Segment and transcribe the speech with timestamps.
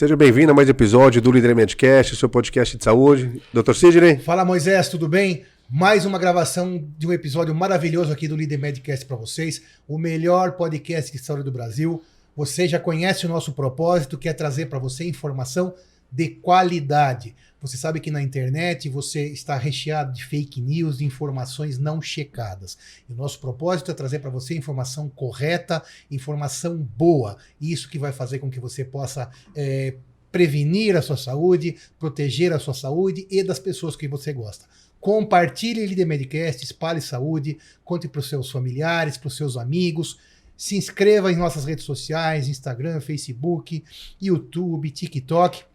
[0.00, 3.42] Seja bem-vindo a mais um episódio do Líder Medcast, seu podcast de saúde.
[3.52, 3.74] Dr.
[3.74, 4.16] Sidney?
[4.16, 5.44] Fala Moisés, tudo bem?
[5.68, 10.52] Mais uma gravação de um episódio maravilhoso aqui do Líder Medcast para vocês, o melhor
[10.52, 12.02] podcast de saúde do Brasil.
[12.34, 15.74] Você já conhece o nosso propósito, que é trazer para você informação
[16.10, 17.34] de qualidade.
[17.60, 22.78] Você sabe que na internet você está recheado de fake news, de informações não checadas.
[23.08, 27.36] E o nosso propósito é trazer para você informação correta, informação boa.
[27.60, 29.94] Isso que vai fazer com que você possa é,
[30.32, 34.64] prevenir a sua saúde, proteger a sua saúde e das pessoas que você gosta.
[34.98, 40.18] Compartilhe Líder Medcast, espalhe saúde, conte para os seus familiares, para os seus amigos.
[40.56, 43.82] Se inscreva em nossas redes sociais, Instagram, Facebook,
[44.20, 45.69] YouTube, TikTok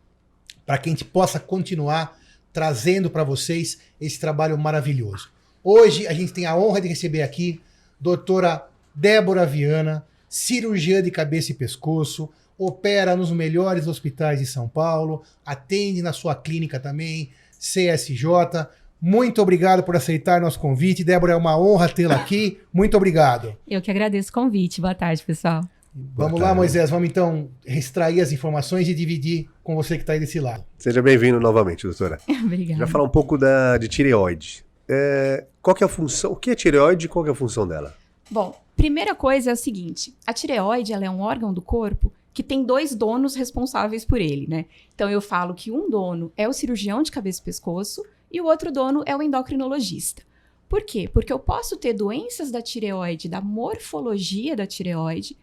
[0.65, 2.17] para que a gente possa continuar
[2.51, 5.29] trazendo para vocês esse trabalho maravilhoso.
[5.63, 7.61] Hoje a gente tem a honra de receber aqui
[7.99, 15.23] doutora Débora Viana, cirurgiã de cabeça e pescoço, opera nos melhores hospitais de São Paulo,
[15.45, 17.29] atende na sua clínica também,
[17.59, 18.67] CSJ.
[19.01, 21.03] Muito obrigado por aceitar nosso convite.
[21.03, 22.59] Débora, é uma honra tê-la aqui.
[22.71, 23.55] Muito obrigado.
[23.67, 24.79] Eu que agradeço o convite.
[24.79, 25.61] Boa tarde, pessoal.
[25.97, 30.19] Vamos lá, Moisés, vamos então extrair as informações e dividir com você que está aí
[30.19, 30.65] desse lado.
[30.77, 32.19] Seja bem-vindo novamente, doutora.
[32.43, 32.79] Obrigada.
[32.79, 34.65] Já falar um pouco da, de tireoide.
[34.89, 37.35] É, qual que é a função, o que é tireoide e qual que é a
[37.35, 37.95] função dela?
[38.29, 42.43] Bom, primeira coisa é o seguinte, a tireoide ela é um órgão do corpo que
[42.43, 44.65] tem dois donos responsáveis por ele, né?
[44.93, 48.45] Então eu falo que um dono é o cirurgião de cabeça e pescoço e o
[48.45, 50.23] outro dono é o endocrinologista.
[50.67, 51.07] Por quê?
[51.11, 55.37] Porque eu posso ter doenças da tireoide, da morfologia da tireoide,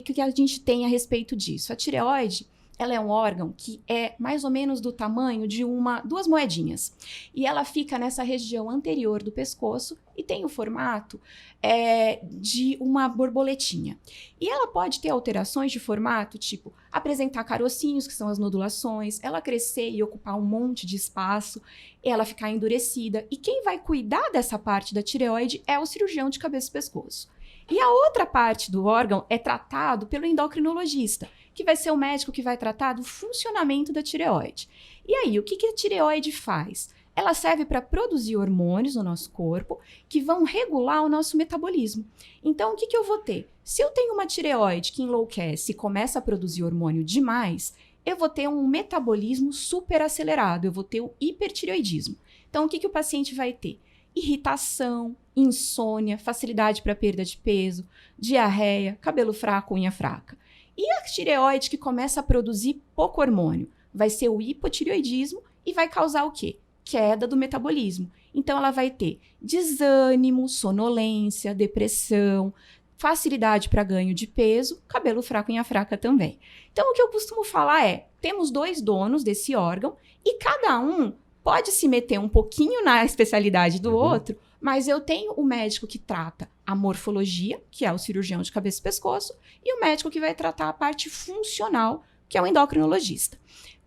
[0.00, 1.72] que, que a gente tem a respeito disso?
[1.72, 2.46] A tireoide,
[2.78, 6.96] ela é um órgão que é mais ou menos do tamanho de uma duas moedinhas.
[7.34, 11.20] E ela fica nessa região anterior do pescoço e tem o formato
[11.62, 13.98] é, de uma borboletinha.
[14.40, 19.40] E ela pode ter alterações de formato, tipo apresentar carocinhos, que são as nodulações, ela
[19.40, 21.62] crescer e ocupar um monte de espaço,
[22.02, 23.26] ela ficar endurecida.
[23.30, 27.31] E quem vai cuidar dessa parte da tireoide é o cirurgião de cabeça e pescoço.
[27.70, 32.32] E a outra parte do órgão é tratado pelo endocrinologista, que vai ser o médico
[32.32, 34.68] que vai tratar do funcionamento da tireoide.
[35.06, 36.90] E aí, o que, que a tireoide faz?
[37.14, 39.78] Ela serve para produzir hormônios no nosso corpo
[40.08, 42.06] que vão regular o nosso metabolismo.
[42.42, 43.48] Então, o que, que eu vou ter?
[43.62, 47.74] Se eu tenho uma tireoide que enlouquece e começa a produzir hormônio demais,
[48.04, 52.16] eu vou ter um metabolismo super acelerado, eu vou ter o hipertireoidismo.
[52.48, 53.78] Então, o que, que o paciente vai ter?
[54.14, 57.86] Irritação, insônia, facilidade para perda de peso,
[58.18, 60.36] diarreia, cabelo fraco, unha fraca.
[60.76, 63.70] E a tireoide que começa a produzir pouco hormônio?
[63.92, 66.58] Vai ser o hipotireoidismo e vai causar o quê?
[66.84, 68.10] Queda do metabolismo.
[68.34, 72.52] Então ela vai ter desânimo, sonolência, depressão,
[72.96, 76.38] facilidade para ganho de peso, cabelo fraco e unha fraca também.
[76.72, 81.12] Então o que eu costumo falar é: temos dois donos desse órgão e cada um
[81.42, 83.96] pode se meter um pouquinho na especialidade do uhum.
[83.96, 88.52] outro mas eu tenho o médico que trata a morfologia, que é o cirurgião de
[88.52, 92.46] cabeça e pescoço, e o médico que vai tratar a parte funcional, que é o
[92.46, 93.36] endocrinologista.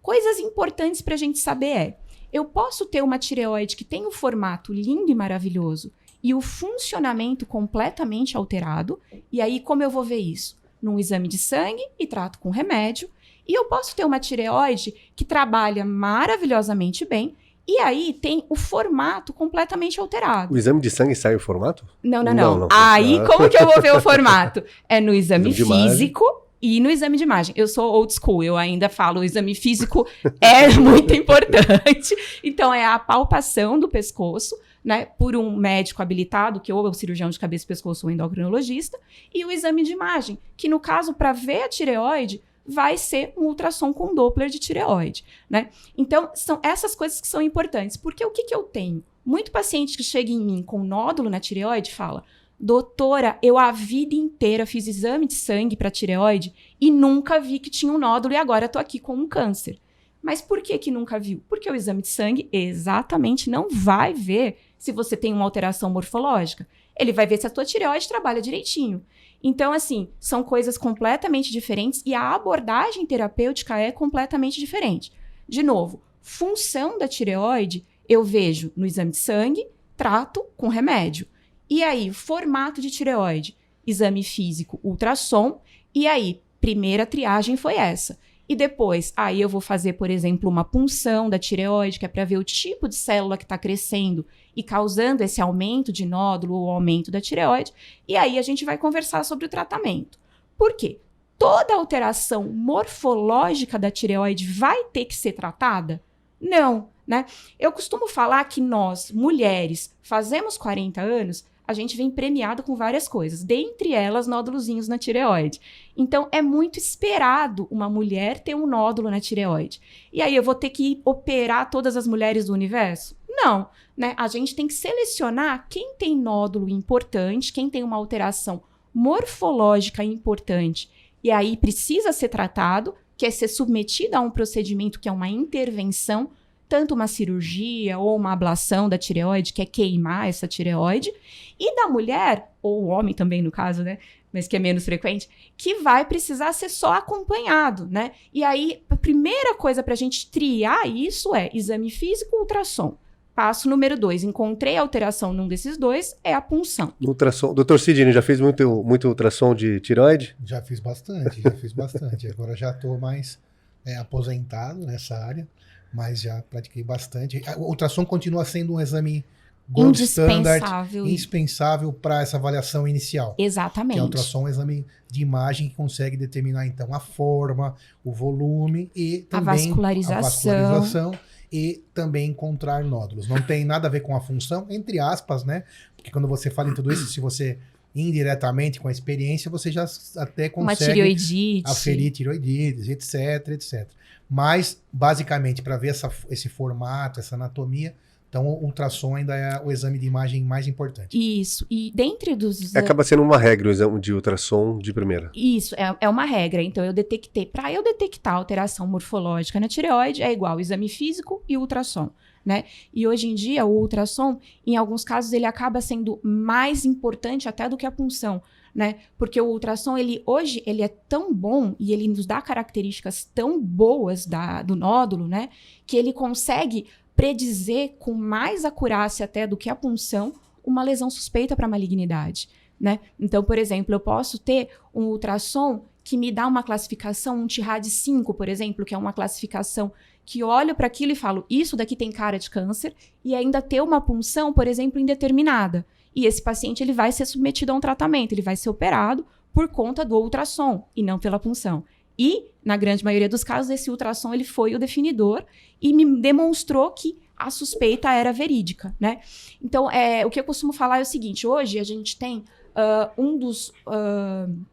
[0.01, 1.97] Coisas importantes para a gente saber é:
[2.31, 7.45] eu posso ter uma tireoide que tem um formato lindo e maravilhoso e o funcionamento
[7.45, 8.99] completamente alterado,
[9.31, 10.59] e aí como eu vou ver isso?
[10.81, 13.09] Num exame de sangue e trato com remédio.
[13.47, 17.35] E eu posso ter uma tireoide que trabalha maravilhosamente bem,
[17.67, 20.53] e aí tem o formato completamente alterado.
[20.53, 21.85] O exame de sangue sai o formato?
[22.03, 22.51] Não, não, não.
[22.51, 22.67] não, não.
[22.71, 23.25] Aí, ah.
[23.25, 24.63] como que eu vou ver o formato?
[24.87, 26.23] É no exame, exame físico
[26.61, 27.55] e no exame de imagem.
[27.57, 30.07] Eu sou old school, eu ainda falo o exame físico
[30.39, 32.15] é muito importante.
[32.43, 36.93] Então, é a palpação do pescoço, né, por um médico habilitado, que ou é o
[36.93, 38.99] cirurgião de cabeça e pescoço ou endocrinologista,
[39.33, 43.45] e o exame de imagem, que no caso, para ver a tireoide, vai ser um
[43.45, 45.69] ultrassom com Doppler de tireoide, né?
[45.97, 47.95] Então, são essas coisas que são importantes.
[47.95, 49.03] Porque o que, que eu tenho?
[49.25, 52.23] Muito paciente que chega em mim com nódulo na tireoide fala:
[52.59, 57.69] Doutora, eu a vida inteira fiz exame de sangue para tireoide e nunca vi que
[57.69, 59.79] tinha um nódulo e agora estou aqui com um câncer.
[60.21, 61.43] Mas por que que nunca viu?
[61.47, 66.67] Porque o exame de sangue exatamente não vai ver se você tem uma alteração morfológica.
[66.97, 69.05] Ele vai ver se a tua tireoide trabalha direitinho.
[69.47, 75.11] Então, assim, são coisas completamente diferentes e a abordagem terapêutica é completamente diferente.
[75.47, 81.27] De novo, função da tireoide eu vejo no exame de sangue, trato com remédio.
[81.69, 83.55] E aí, formato de tireoide,
[83.85, 85.61] exame físico, ultrassom.
[85.93, 88.17] E aí, primeira triagem foi essa.
[88.47, 92.25] E depois, aí eu vou fazer, por exemplo, uma punção da tireoide, que é para
[92.25, 94.25] ver o tipo de célula que está crescendo
[94.55, 97.73] e causando esse aumento de nódulo ou aumento da tireoide.
[98.07, 100.19] E aí a gente vai conversar sobre o tratamento.
[100.57, 100.99] Por quê?
[101.37, 106.01] toda alteração morfológica da tireoide vai ter que ser tratada?
[106.39, 107.25] Não, né?
[107.59, 113.07] Eu costumo falar que nós, mulheres, fazemos 40 anos, a gente vem premiado com várias
[113.07, 115.59] coisas, dentre elas nódulozinhos na tireoide.
[115.95, 119.81] Então é muito esperado uma mulher ter um nódulo na tireoide.
[120.11, 123.15] E aí eu vou ter que operar todas as mulheres do universo?
[123.27, 124.13] Não, né?
[124.17, 128.63] A gente tem que selecionar quem tem nódulo importante, quem tem uma alteração
[128.93, 130.89] morfológica importante
[131.25, 135.27] e aí precisa ser tratado, que é ser submetido a um procedimento que é uma
[135.27, 136.29] intervenção
[136.67, 141.11] tanto uma cirurgia ou uma ablação da tireoide, que é queimar essa tireoide,
[141.59, 143.97] e da mulher, ou o homem também no caso, né?
[144.33, 148.11] Mas que é menos frequente, que vai precisar ser só acompanhado, né?
[148.33, 152.97] E aí, a primeira coisa para a gente triar isso é exame físico ultrassom.
[153.33, 156.93] Passo número dois, encontrei alteração num desses dois, é a punção.
[157.01, 157.53] Ultrassom.
[157.53, 160.35] Doutor Sidney, já fez muito, muito ultrassom de tireoide?
[160.43, 162.27] Já fiz bastante, já fiz bastante.
[162.27, 163.37] Agora já estou mais
[163.85, 165.45] é, aposentado nessa área
[165.95, 167.41] mas já pratiquei bastante.
[167.57, 169.23] O ultrassom continua sendo um exame
[169.69, 170.63] gold standard,
[170.93, 173.33] indispensável para essa avaliação inicial.
[173.37, 173.93] Exatamente.
[173.93, 177.75] Que é o ultrassom é um exame de imagem que consegue determinar então a forma,
[178.03, 180.17] o volume e também a vascularização.
[180.17, 181.19] A vascularização
[181.51, 183.29] e também encontrar nódulos.
[183.29, 185.63] Não tem nada a ver com a função, entre aspas, né?
[185.95, 187.57] Porque quando você fala em tudo isso, se você
[187.95, 189.85] indiretamente com a experiência, você já
[190.17, 191.71] até consegue Uma tireoidite.
[191.71, 193.87] aferir tireoidites, etc, etc.
[194.29, 197.95] Mas, basicamente, para ver essa, esse formato, essa anatomia,
[198.35, 201.17] então o ultrassom ainda é o exame de imagem mais importante.
[201.17, 201.65] Isso.
[201.71, 202.75] E dentre dos.
[202.75, 205.31] Acaba sendo uma regra o exame de ultrassom de primeira.
[205.33, 206.61] Isso, é, é uma regra.
[206.61, 207.45] Então eu detectei.
[207.45, 212.09] Para eu detectar alteração morfológica na tireoide, é igual exame físico e ultrassom.
[212.45, 212.65] Né?
[212.93, 214.37] E hoje em dia, o ultrassom,
[214.67, 218.41] em alguns casos, ele acaba sendo mais importante até do que a punção
[218.75, 218.95] né?
[219.17, 223.61] Porque o ultrassom, ele hoje, ele é tão bom e ele nos dá características tão
[223.61, 225.47] boas da, do nódulo, né?
[225.87, 226.85] Que ele consegue
[227.15, 232.99] predizer com mais acurácia até do que a punção uma lesão suspeita para malignidade, né?
[233.17, 237.89] Então, por exemplo, eu posso ter um ultrassom que me dá uma classificação, um TIRAD
[237.89, 239.91] 5, por exemplo, que é uma classificação
[240.25, 242.93] que olho para aquilo e falo, isso daqui tem cara de câncer,
[243.23, 245.85] e ainda ter uma punção, por exemplo, indeterminada.
[246.15, 249.67] E esse paciente ele vai ser submetido a um tratamento, ele vai ser operado por
[249.67, 251.83] conta do ultrassom e não pela punção.
[252.17, 255.43] E, na grande maioria dos casos, esse ultrassom ele foi o definidor
[255.81, 259.19] e me demonstrou que a suspeita era verídica, né?
[259.61, 263.21] Então, é, o que eu costumo falar é o seguinte: hoje a gente tem uh,
[263.21, 263.69] um dos.
[263.85, 264.65] Uh,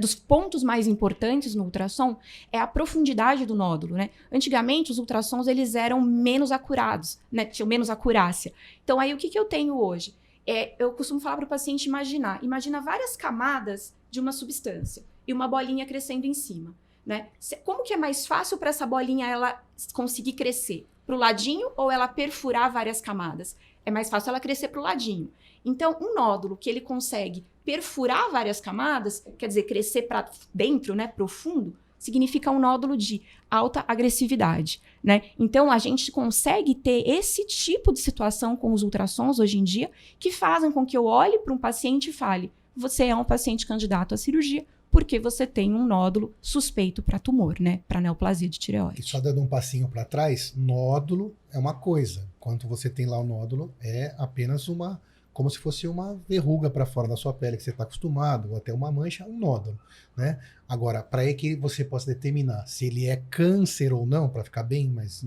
[0.00, 2.16] dos pontos mais importantes no ultrassom
[2.52, 4.10] é a profundidade do nódulo, né?
[4.32, 7.44] Antigamente os ultrassons eles eram menos acurados, né?
[7.44, 8.52] Tinham menos acurácia.
[8.82, 10.12] Então aí o que, que eu tenho hoje?
[10.46, 12.42] É, eu costumo falar para o paciente imaginar.
[12.42, 16.74] Imagina várias camadas de uma substância e uma bolinha crescendo em cima.
[17.04, 17.28] Né?
[17.64, 19.62] Como que é mais fácil para essa bolinha ela
[19.92, 20.86] conseguir crescer?
[21.06, 23.56] Para o ladinho ou ela perfurar várias camadas?
[23.84, 25.30] É mais fácil ela crescer para o ladinho.
[25.64, 31.06] Então, um nódulo que ele consegue perfurar várias camadas, quer dizer, crescer para dentro, né,
[31.06, 35.22] profundo, significa um nódulo de alta agressividade, né?
[35.38, 39.90] Então a gente consegue ter esse tipo de situação com os ultrassons hoje em dia
[40.18, 43.66] que fazem com que eu olhe para um paciente e fale: você é um paciente
[43.66, 47.80] candidato à cirurgia porque você tem um nódulo suspeito para tumor, né?
[47.88, 49.00] Para neoplasia de tireoide.
[49.00, 52.28] E só dando um passinho para trás, nódulo é uma coisa.
[52.38, 55.00] Quanto você tem lá o nódulo, é apenas uma
[55.34, 58.56] como se fosse uma verruga para fora da sua pele que você está acostumado, ou
[58.56, 59.76] até uma mancha, um nódulo,
[60.16, 60.38] né?
[60.68, 64.88] Agora, para que você possa determinar se ele é câncer ou não, para ficar bem
[64.88, 65.26] mais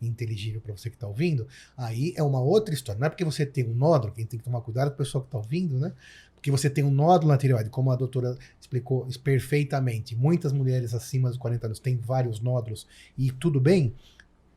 [0.00, 3.00] inteligível para você que está ouvindo, aí é uma outra história.
[3.00, 5.22] Não é porque você tem um nódulo, quem tem que tomar cuidado com o pessoal
[5.22, 5.92] que está ouvindo, né?
[6.34, 10.14] Porque você tem um nódulo na tireoide, como a doutora explicou perfeitamente.
[10.14, 12.86] Muitas mulheres acima dos 40 anos têm vários nódulos
[13.16, 13.94] e tudo bem.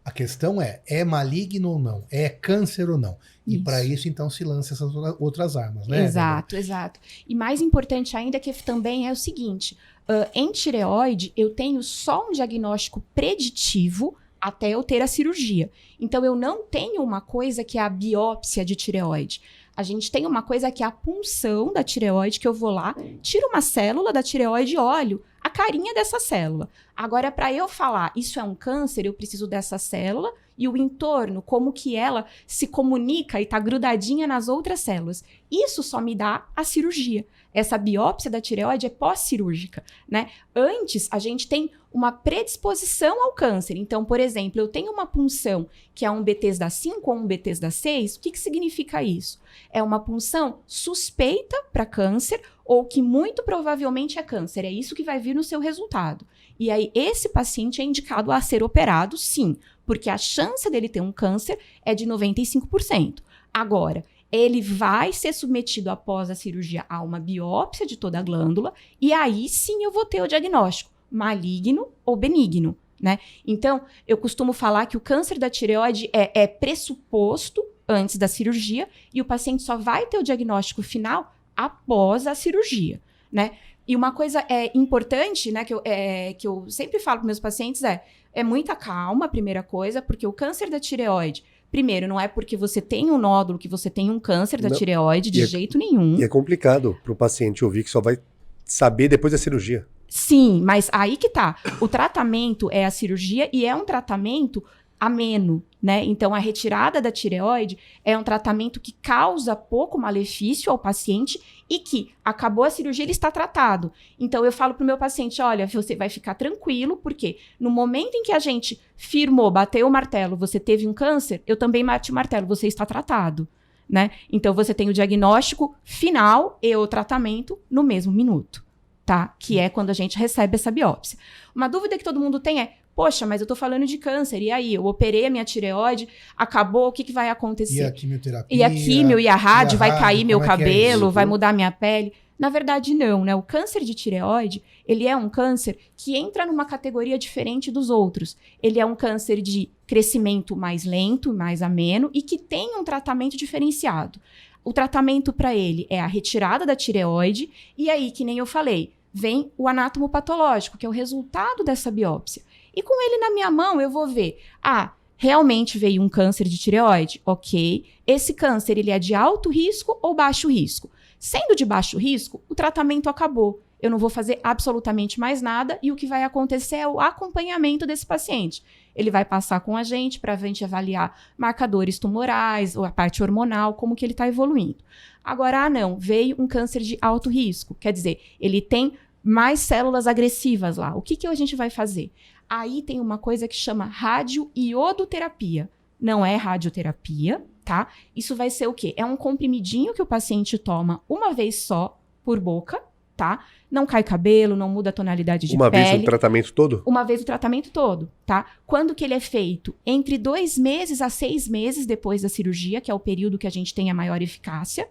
[0.10, 2.04] A questão é, é maligno ou não?
[2.10, 3.16] É câncer ou não?
[3.46, 6.04] E para isso, então, se lança essas outras armas, né?
[6.04, 7.00] Exato, exato.
[7.28, 9.78] E mais importante ainda que também é o seguinte,
[10.10, 15.70] uh, em tireoide, eu tenho só um diagnóstico preditivo até eu ter a cirurgia.
[16.00, 19.44] Então, eu não tenho uma coisa que é a biópsia de tireoide.
[19.78, 22.96] A gente tem uma coisa que é a punção da tireoide, que eu vou lá,
[23.22, 26.70] tiro uma célula da tireoide e olho a carinha dessa célula.
[26.96, 31.42] Agora, para eu falar isso é um câncer, eu preciso dessa célula e o entorno,
[31.42, 35.24] como que ela se comunica e está grudadinha nas outras células.
[35.50, 37.26] Isso só me dá a cirurgia.
[37.54, 40.30] Essa biópsia da tireoide é pós-cirúrgica, né?
[40.54, 43.76] Antes, a gente tem uma predisposição ao câncer.
[43.76, 47.72] Então, por exemplo, eu tenho uma punção que é um Bethesda 5 ou um Bethesda
[47.72, 49.40] 6, o que, que significa isso?
[49.72, 54.64] É uma punção suspeita para câncer ou que muito provavelmente é câncer.
[54.64, 56.28] É isso que vai vir no seu resultado.
[56.60, 59.58] E aí, esse paciente é indicado a ser operado, sim,
[59.90, 63.24] porque a chance dele ter um câncer é de 95%.
[63.52, 68.72] Agora, ele vai ser submetido após a cirurgia a uma biópsia de toda a glândula,
[69.02, 73.18] e aí sim eu vou ter o diagnóstico maligno ou benigno, né?
[73.48, 78.88] Então, eu costumo falar que o câncer da tireoide é, é pressuposto antes da cirurgia
[79.12, 83.54] e o paciente só vai ter o diagnóstico final após a cirurgia, né?
[83.90, 87.40] E uma coisa é importante, né, que eu, é, que eu sempre falo para meus
[87.40, 92.20] pacientes é, é muita calma, a primeira coisa, porque o câncer da tireoide, primeiro, não
[92.20, 94.78] é porque você tem um nódulo que você tem um câncer da Não.
[94.78, 96.18] tireoide, de é- jeito nenhum.
[96.18, 98.18] E é complicado para o paciente ouvir que só vai
[98.66, 99.86] saber depois da cirurgia.
[100.08, 101.56] Sim, mas aí que tá.
[101.80, 104.64] O tratamento é a cirurgia e é um tratamento
[105.00, 106.04] ameno, né?
[106.04, 111.40] Então, a retirada da tireoide é um tratamento que causa pouco malefício ao paciente
[111.70, 113.92] e que acabou a cirurgia, ele está tratado.
[114.20, 118.24] Então, eu falo pro meu paciente, olha, você vai ficar tranquilo, porque no momento em
[118.24, 122.16] que a gente firmou, bateu o martelo, você teve um câncer, eu também bati o
[122.16, 123.48] martelo, você está tratado.
[123.90, 124.12] Né?
[124.32, 128.64] Então você tem o diagnóstico final e o tratamento no mesmo minuto
[129.10, 129.34] tá?
[129.40, 131.18] Que é quando a gente recebe essa biópsia.
[131.56, 134.52] Uma dúvida que todo mundo tem é: poxa, mas eu tô falando de câncer, e
[134.52, 134.74] aí?
[134.74, 137.84] Eu operei a minha tireoide, acabou, o que, que vai E acontecer?
[137.86, 138.58] a quimioterapia.
[138.58, 141.04] E a químio e a rádio, e a vai rádio, cair meu é é cabelo,
[141.04, 141.12] isso?
[141.12, 142.12] vai mudar minha pele.
[142.38, 143.34] Na verdade, não, né?
[143.34, 148.36] O câncer de tireoide, ele é um câncer que entra numa categoria diferente dos outros.
[148.62, 153.38] Ele é um câncer de crescimento mais lento, mais ameno e que tem um tratamento
[153.38, 154.20] diferenciado.
[154.62, 158.92] O tratamento para ele é a retirada da tireoide e aí, que nem eu falei,
[159.14, 162.49] vem o anátomo patológico, que é o resultado dessa biópsia.
[162.76, 166.58] E com ele na minha mão, eu vou ver, ah, realmente veio um câncer de
[166.58, 167.22] tireoide?
[167.26, 167.86] Ok.
[168.08, 170.90] Esse câncer, ele é de alto risco ou baixo risco?
[171.20, 173.62] Sendo de baixo risco, o tratamento acabou.
[173.82, 177.86] Eu não vou fazer absolutamente mais nada e o que vai acontecer é o acompanhamento
[177.86, 178.64] desse paciente.
[178.94, 183.24] Ele vai passar com a gente para a gente avaliar marcadores tumorais ou a parte
[183.24, 184.84] hormonal, como que ele está evoluindo.
[185.24, 187.76] Agora, ah, não, veio um câncer de alto risco.
[187.80, 190.96] Quer dizer, ele tem mais células agressivas lá.
[190.96, 192.12] O que, que a gente vai fazer?
[192.50, 195.70] Aí tem uma coisa que chama radioiodoterapia.
[196.00, 197.90] Não é radioterapia, tá?
[198.16, 198.94] Isso vai ser o quê?
[198.98, 202.82] É um comprimidinho que o paciente toma uma vez só por boca,
[203.16, 203.46] tá?
[203.70, 206.82] Não cai cabelo, não muda a tonalidade de Uma pele vez no tratamento todo?
[206.86, 208.46] uma vez o tratamento todo, tá?
[208.66, 209.76] Quando que ele é feito?
[209.86, 213.52] Entre dois meses a seis meses depois da cirurgia, que é o período que a
[213.52, 214.88] gente tem a maior eficácia.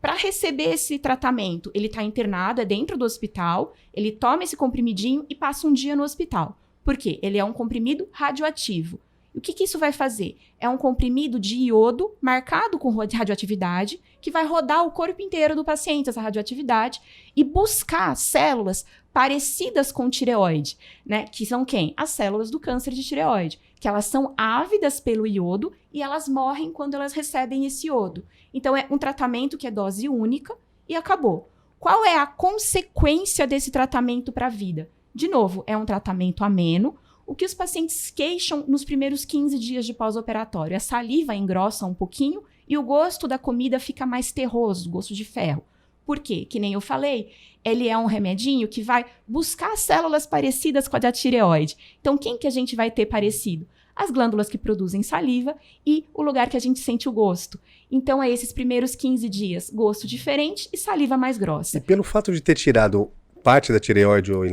[0.00, 5.24] Para receber esse tratamento, ele está internado, é dentro do hospital, ele toma esse comprimidinho
[5.30, 6.58] e passa um dia no hospital.
[6.88, 7.18] Por quê?
[7.22, 8.98] Ele é um comprimido radioativo.
[9.34, 10.38] O que, que isso vai fazer?
[10.58, 15.62] É um comprimido de iodo marcado com radioatividade, que vai rodar o corpo inteiro do
[15.62, 16.98] paciente, essa radioatividade,
[17.36, 21.24] e buscar células parecidas com tireoide, né?
[21.24, 21.92] Que são quem?
[21.94, 26.72] As células do câncer de tireoide, que elas são ávidas pelo iodo e elas morrem
[26.72, 28.26] quando elas recebem esse iodo.
[28.54, 30.56] Então é um tratamento que é dose única
[30.88, 31.50] e acabou.
[31.78, 34.88] Qual é a consequência desse tratamento para a vida?
[35.18, 36.94] De novo, é um tratamento ameno.
[37.26, 40.76] O que os pacientes queixam nos primeiros 15 dias de pós-operatório?
[40.76, 45.24] A saliva engrossa um pouquinho e o gosto da comida fica mais terroso, gosto de
[45.24, 45.64] ferro.
[46.06, 46.44] Por quê?
[46.44, 47.32] Que nem eu falei,
[47.64, 51.76] ele é um remedinho que vai buscar células parecidas com a da tireoide.
[52.00, 53.66] Então, quem que a gente vai ter parecido?
[53.96, 57.58] As glândulas que produzem saliva e o lugar que a gente sente o gosto.
[57.90, 61.80] Então, é esses primeiros 15 dias, gosto diferente e saliva mais E grossa.
[61.80, 63.10] pelo fato de ter tirado
[63.42, 64.44] parte da tireoide ou,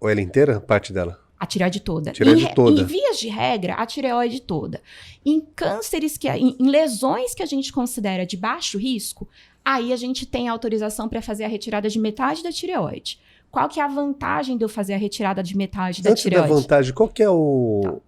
[0.00, 1.18] ou ela inteira, parte dela?
[1.38, 2.10] A tireoide toda.
[2.10, 2.80] Tireoide em, toda.
[2.80, 4.80] Em vias de regra, a tireoide toda.
[5.24, 9.28] Em cânceres, que, em, em lesões que a gente considera de baixo risco,
[9.64, 13.20] aí a gente tem autorização para fazer a retirada de metade da tireoide.
[13.50, 16.30] Qual que é a vantagem de eu fazer a retirada de metade da Antes da
[16.30, 16.52] tireoide?
[16.52, 18.00] vantagem, qual que é o...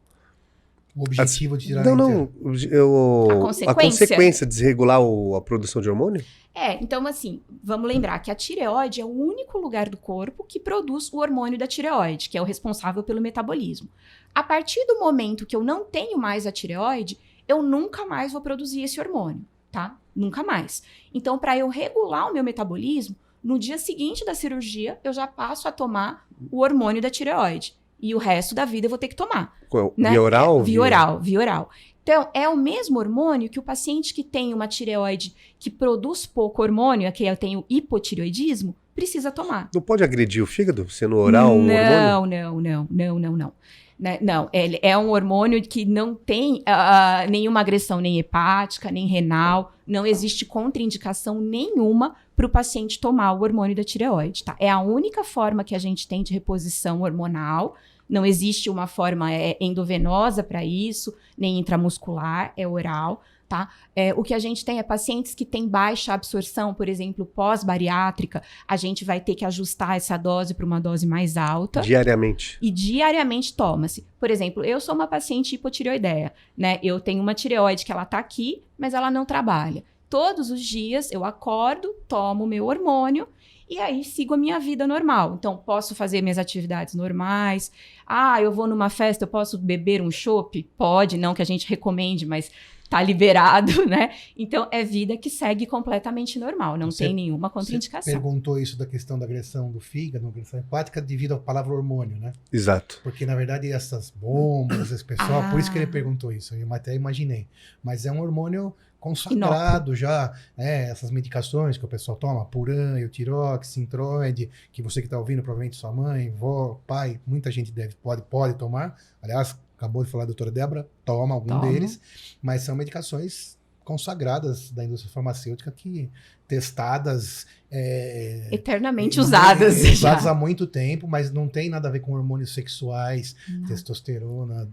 [1.00, 2.32] O objetivo de tirar Não, a não,
[2.70, 4.06] eu, A a consequência?
[4.06, 6.22] consequência de desregular o- a produção de hormônio?
[6.54, 10.60] É, então assim, vamos lembrar que a tireoide é o único lugar do corpo que
[10.60, 13.88] produz o hormônio da tireoide, que é o responsável pelo metabolismo.
[14.34, 18.40] A partir do momento que eu não tenho mais a tireoide, eu nunca mais vou
[18.42, 19.96] produzir esse hormônio, tá?
[20.14, 20.82] Nunca mais.
[21.14, 25.66] Então, para eu regular o meu metabolismo, no dia seguinte da cirurgia, eu já passo
[25.66, 27.74] a tomar o hormônio da tireoide.
[28.00, 30.10] E o resto da vida eu vou ter que tomar Qual- né?
[30.10, 30.62] Via oral?
[30.62, 31.70] Via oral, via oral.
[32.02, 36.62] Então, é o mesmo hormônio que o paciente que tem uma tireoide que produz pouco
[36.62, 39.70] hormônio, aqui eu tenho hipotireoidismo, precisa tomar.
[39.74, 41.90] Não pode agredir o fígado sendo oral um hormônio?
[41.90, 43.52] Não, não, não, não, não, não.
[43.98, 44.18] Né?
[44.22, 49.72] Não, ele é um hormônio que não tem uh, nenhuma agressão nem hepática, nem renal,
[49.86, 54.56] não existe contraindicação nenhuma para o paciente tomar o hormônio da tireoide, tá?
[54.58, 57.76] É a única forma que a gente tem de reposição hormonal,
[58.10, 63.68] não existe uma forma é, endovenosa para isso, nem intramuscular, é oral tá?
[63.96, 68.44] É, o que a gente tem é pacientes que têm baixa absorção, por exemplo, pós-bariátrica,
[68.66, 71.80] a gente vai ter que ajustar essa dose para uma dose mais alta.
[71.80, 72.56] Diariamente.
[72.62, 74.06] E diariamente toma-se.
[74.20, 76.78] Por exemplo, eu sou uma paciente hipotireoideia, né?
[76.80, 79.82] Eu tenho uma tireoide que ela tá aqui, mas ela não trabalha.
[80.10, 83.28] Todos os dias eu acordo, tomo meu hormônio
[83.70, 85.36] e aí sigo a minha vida normal.
[85.38, 87.70] Então, posso fazer minhas atividades normais.
[88.04, 90.60] Ah, eu vou numa festa, eu posso beber um chopp?
[90.76, 92.50] Pode, não que a gente recomende, mas
[92.90, 94.10] tá liberado, né?
[94.36, 98.12] Então é vida que segue completamente normal, não você, tem nenhuma contraindicação.
[98.12, 102.18] Você perguntou isso da questão da agressão do fígado, agressão hepática, devido à palavra hormônio,
[102.18, 102.32] né?
[102.52, 102.98] Exato.
[103.04, 105.50] Porque na verdade essas bombas, esse pessoal, ah.
[105.50, 105.92] por isso que ele ah.
[105.92, 107.46] perguntou isso, eu até imaginei.
[107.80, 110.90] Mas é um hormônio consagrado já, né?
[110.90, 115.76] Essas medicações que o pessoal toma, Puran, Eutirox, Sintroid, que você que está ouvindo, provavelmente
[115.76, 118.96] sua mãe, vó, pai, muita gente deve, pode, pode tomar.
[119.22, 121.72] Aliás, acabou de falar a doutora Débora, toma algum toma.
[121.72, 121.98] deles,
[122.42, 126.10] mas são medicações consagradas da indústria farmacêutica que
[126.46, 132.12] testadas é, eternamente usadas usadas há muito tempo mas não tem nada a ver com
[132.12, 133.66] hormônios sexuais não.
[133.66, 134.68] testosterona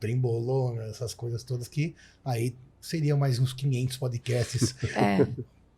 [0.00, 2.54] trimbolona essas coisas todas que aí
[2.84, 5.26] seriam mais uns 500 podcasts é.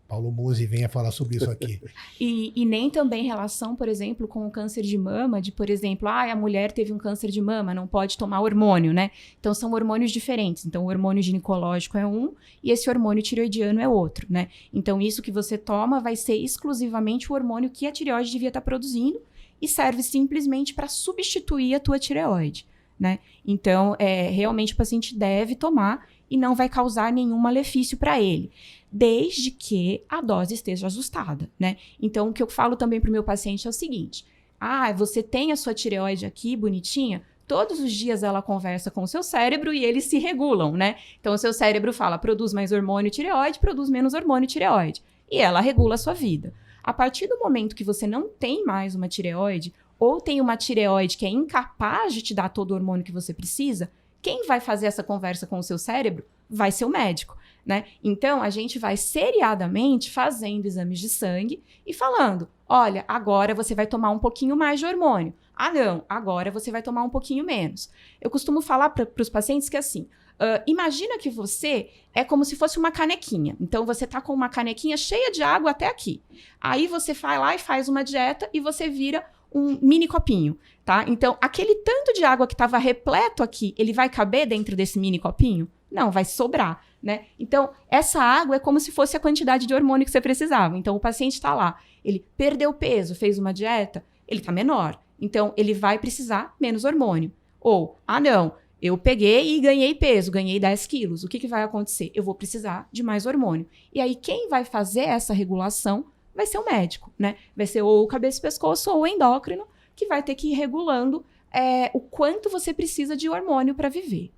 [0.08, 1.80] Paulo Musi venha falar sobre isso aqui.
[2.20, 6.08] e, e, nem também relação, por exemplo, com o câncer de mama, de, por exemplo,
[6.08, 9.10] ah, a mulher teve um câncer de mama, não pode tomar hormônio, né?
[9.40, 10.64] Então são hormônios diferentes.
[10.64, 14.48] Então o hormônio ginecológico é um e esse hormônio tireoidiano é outro, né?
[14.72, 18.60] Então isso que você toma vai ser exclusivamente o hormônio que a tireoide devia estar
[18.60, 19.20] produzindo
[19.60, 22.66] e serve simplesmente para substituir a tua tireoide,
[22.98, 23.18] né?
[23.44, 28.50] Então, é, realmente o paciente deve tomar e não vai causar nenhum malefício para ele
[28.90, 31.76] desde que a dose esteja ajustada, né?
[32.00, 34.24] Então, o que eu falo também para o meu paciente é o seguinte:
[34.60, 37.22] ah, você tem a sua tireoide aqui bonitinha?
[37.46, 40.96] Todos os dias ela conversa com o seu cérebro e eles se regulam, né?
[41.20, 45.02] Então, o seu cérebro fala: produz mais hormônio tireoide, produz menos hormônio tireoide.
[45.30, 46.54] E ela regula a sua vida.
[46.82, 51.16] A partir do momento que você não tem mais uma tireoide, ou tem uma tireoide
[51.16, 53.90] que é incapaz de te dar todo o hormônio que você precisa,
[54.26, 57.36] quem vai fazer essa conversa com o seu cérebro vai ser o médico
[57.66, 57.84] né?
[58.02, 63.88] Então, a gente vai seriadamente fazendo exames de sangue e falando: olha, agora você vai
[63.88, 65.34] tomar um pouquinho mais de hormônio.
[65.52, 67.90] Ah, não, agora você vai tomar um pouquinho menos.
[68.20, 70.08] Eu costumo falar para os pacientes que assim.
[70.36, 73.56] Uh, imagina que você é como se fosse uma canequinha.
[73.58, 76.22] Então você tá com uma canequinha cheia de água até aqui.
[76.60, 79.24] Aí você vai lá e faz uma dieta e você vira
[79.56, 81.04] um mini copinho, tá?
[81.08, 85.18] Então aquele tanto de água que estava repleto aqui, ele vai caber dentro desse mini
[85.18, 85.68] copinho?
[85.90, 87.26] Não, vai sobrar né?
[87.38, 90.76] Então, essa água é como se fosse a quantidade de hormônio que você precisava.
[90.76, 95.00] Então, o paciente está lá, ele perdeu peso, fez uma dieta, ele está menor.
[95.20, 97.32] Então, ele vai precisar menos hormônio.
[97.60, 101.22] Ou, ah, não, eu peguei e ganhei peso, ganhei 10 quilos.
[101.22, 102.10] O que, que vai acontecer?
[102.12, 103.68] Eu vou precisar de mais hormônio.
[103.94, 106.06] E aí, quem vai fazer essa regulação
[106.36, 107.36] vai ser o médico, né?
[107.56, 110.54] Vai ser ou o cabeça e pescoço ou o endócrino, que vai ter que ir
[110.54, 114.30] regulando é, o quanto você precisa de hormônio para viver.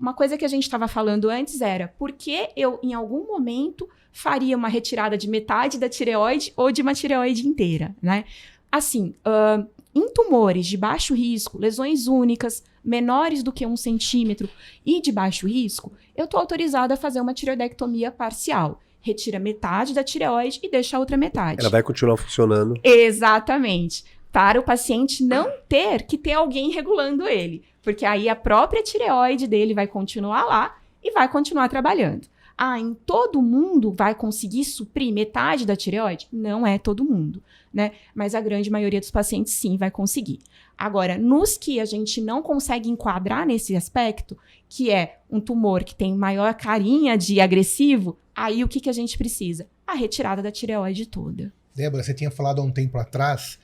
[0.00, 3.88] Uma coisa que a gente estava falando antes era por que eu, em algum momento,
[4.10, 8.24] faria uma retirada de metade da tireoide ou de uma tireoide inteira, né?
[8.72, 14.48] Assim, uh, em tumores de baixo risco, lesões únicas, menores do que um centímetro
[14.84, 18.80] e de baixo risco, eu estou autorizada a fazer uma tireoidectomia parcial.
[19.04, 21.60] Retira metade da tireoide e deixa a outra metade.
[21.60, 22.80] Ela vai continuar funcionando.
[22.82, 24.02] Exatamente.
[24.32, 27.62] Para o paciente não ter que ter alguém regulando ele.
[27.82, 32.26] Porque aí a própria tireoide dele vai continuar lá e vai continuar trabalhando.
[32.56, 36.26] Ah, em todo mundo vai conseguir suprir metade da tireoide?
[36.32, 37.92] Não é todo mundo, né?
[38.14, 40.38] Mas a grande maioria dos pacientes sim vai conseguir.
[40.78, 44.36] Agora, nos que a gente não consegue enquadrar nesse aspecto,
[44.74, 48.92] que é um tumor que tem maior carinha de agressivo, aí o que, que a
[48.92, 49.68] gente precisa?
[49.86, 51.52] A retirada da tireoide toda.
[51.72, 53.56] Débora, você tinha falado há um tempo atrás,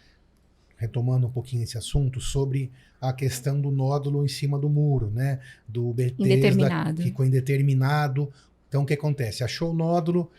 [0.76, 2.70] retomando um pouquinho esse assunto, sobre
[3.00, 5.40] a questão do nódulo em cima do muro, né?
[5.66, 7.02] Do Bethesda indeterminado.
[7.02, 8.32] ficou indeterminado.
[8.68, 9.42] Então o que acontece?
[9.42, 10.30] Achou o nódulo.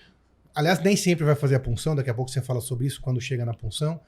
[0.55, 3.19] Aliás, nem sempre vai fazer a punção, daqui a pouco você fala sobre isso quando
[3.19, 3.99] chega na punção.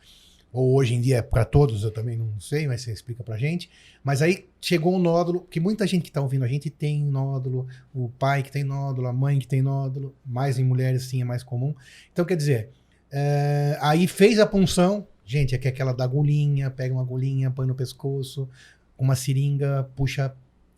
[0.53, 3.37] Ou hoje em dia é para todos, eu também não sei, mas você explica pra
[3.37, 3.71] gente.
[4.03, 7.67] Mas aí chegou um nódulo, que muita gente que tá ouvindo a gente tem nódulo,
[7.91, 11.25] o pai que tem nódulo, a mãe que tem nódulo, mais em mulheres sim é
[11.25, 11.73] mais comum.
[12.11, 12.69] Então quer dizer,
[13.11, 17.65] é, aí fez a punção, gente, aqui é aquela da agulhinha, pega uma agulhinha, põe
[17.65, 18.47] no pescoço,
[18.95, 20.35] uma seringa, puxa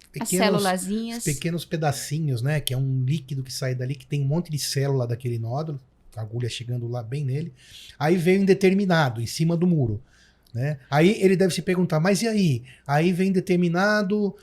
[0.10, 0.64] pequenos,
[1.26, 2.62] pequenos pedacinhos, né?
[2.62, 5.80] Que é um líquido que sai dali, que tem um monte de célula daquele nódulo,
[6.16, 7.54] agulha chegando lá bem nele.
[8.00, 10.02] Aí veio indeterminado, em cima do muro.
[10.54, 10.78] Né?
[10.90, 12.64] Aí ele deve se perguntar, mas e aí?
[12.88, 14.36] Aí vem determinado,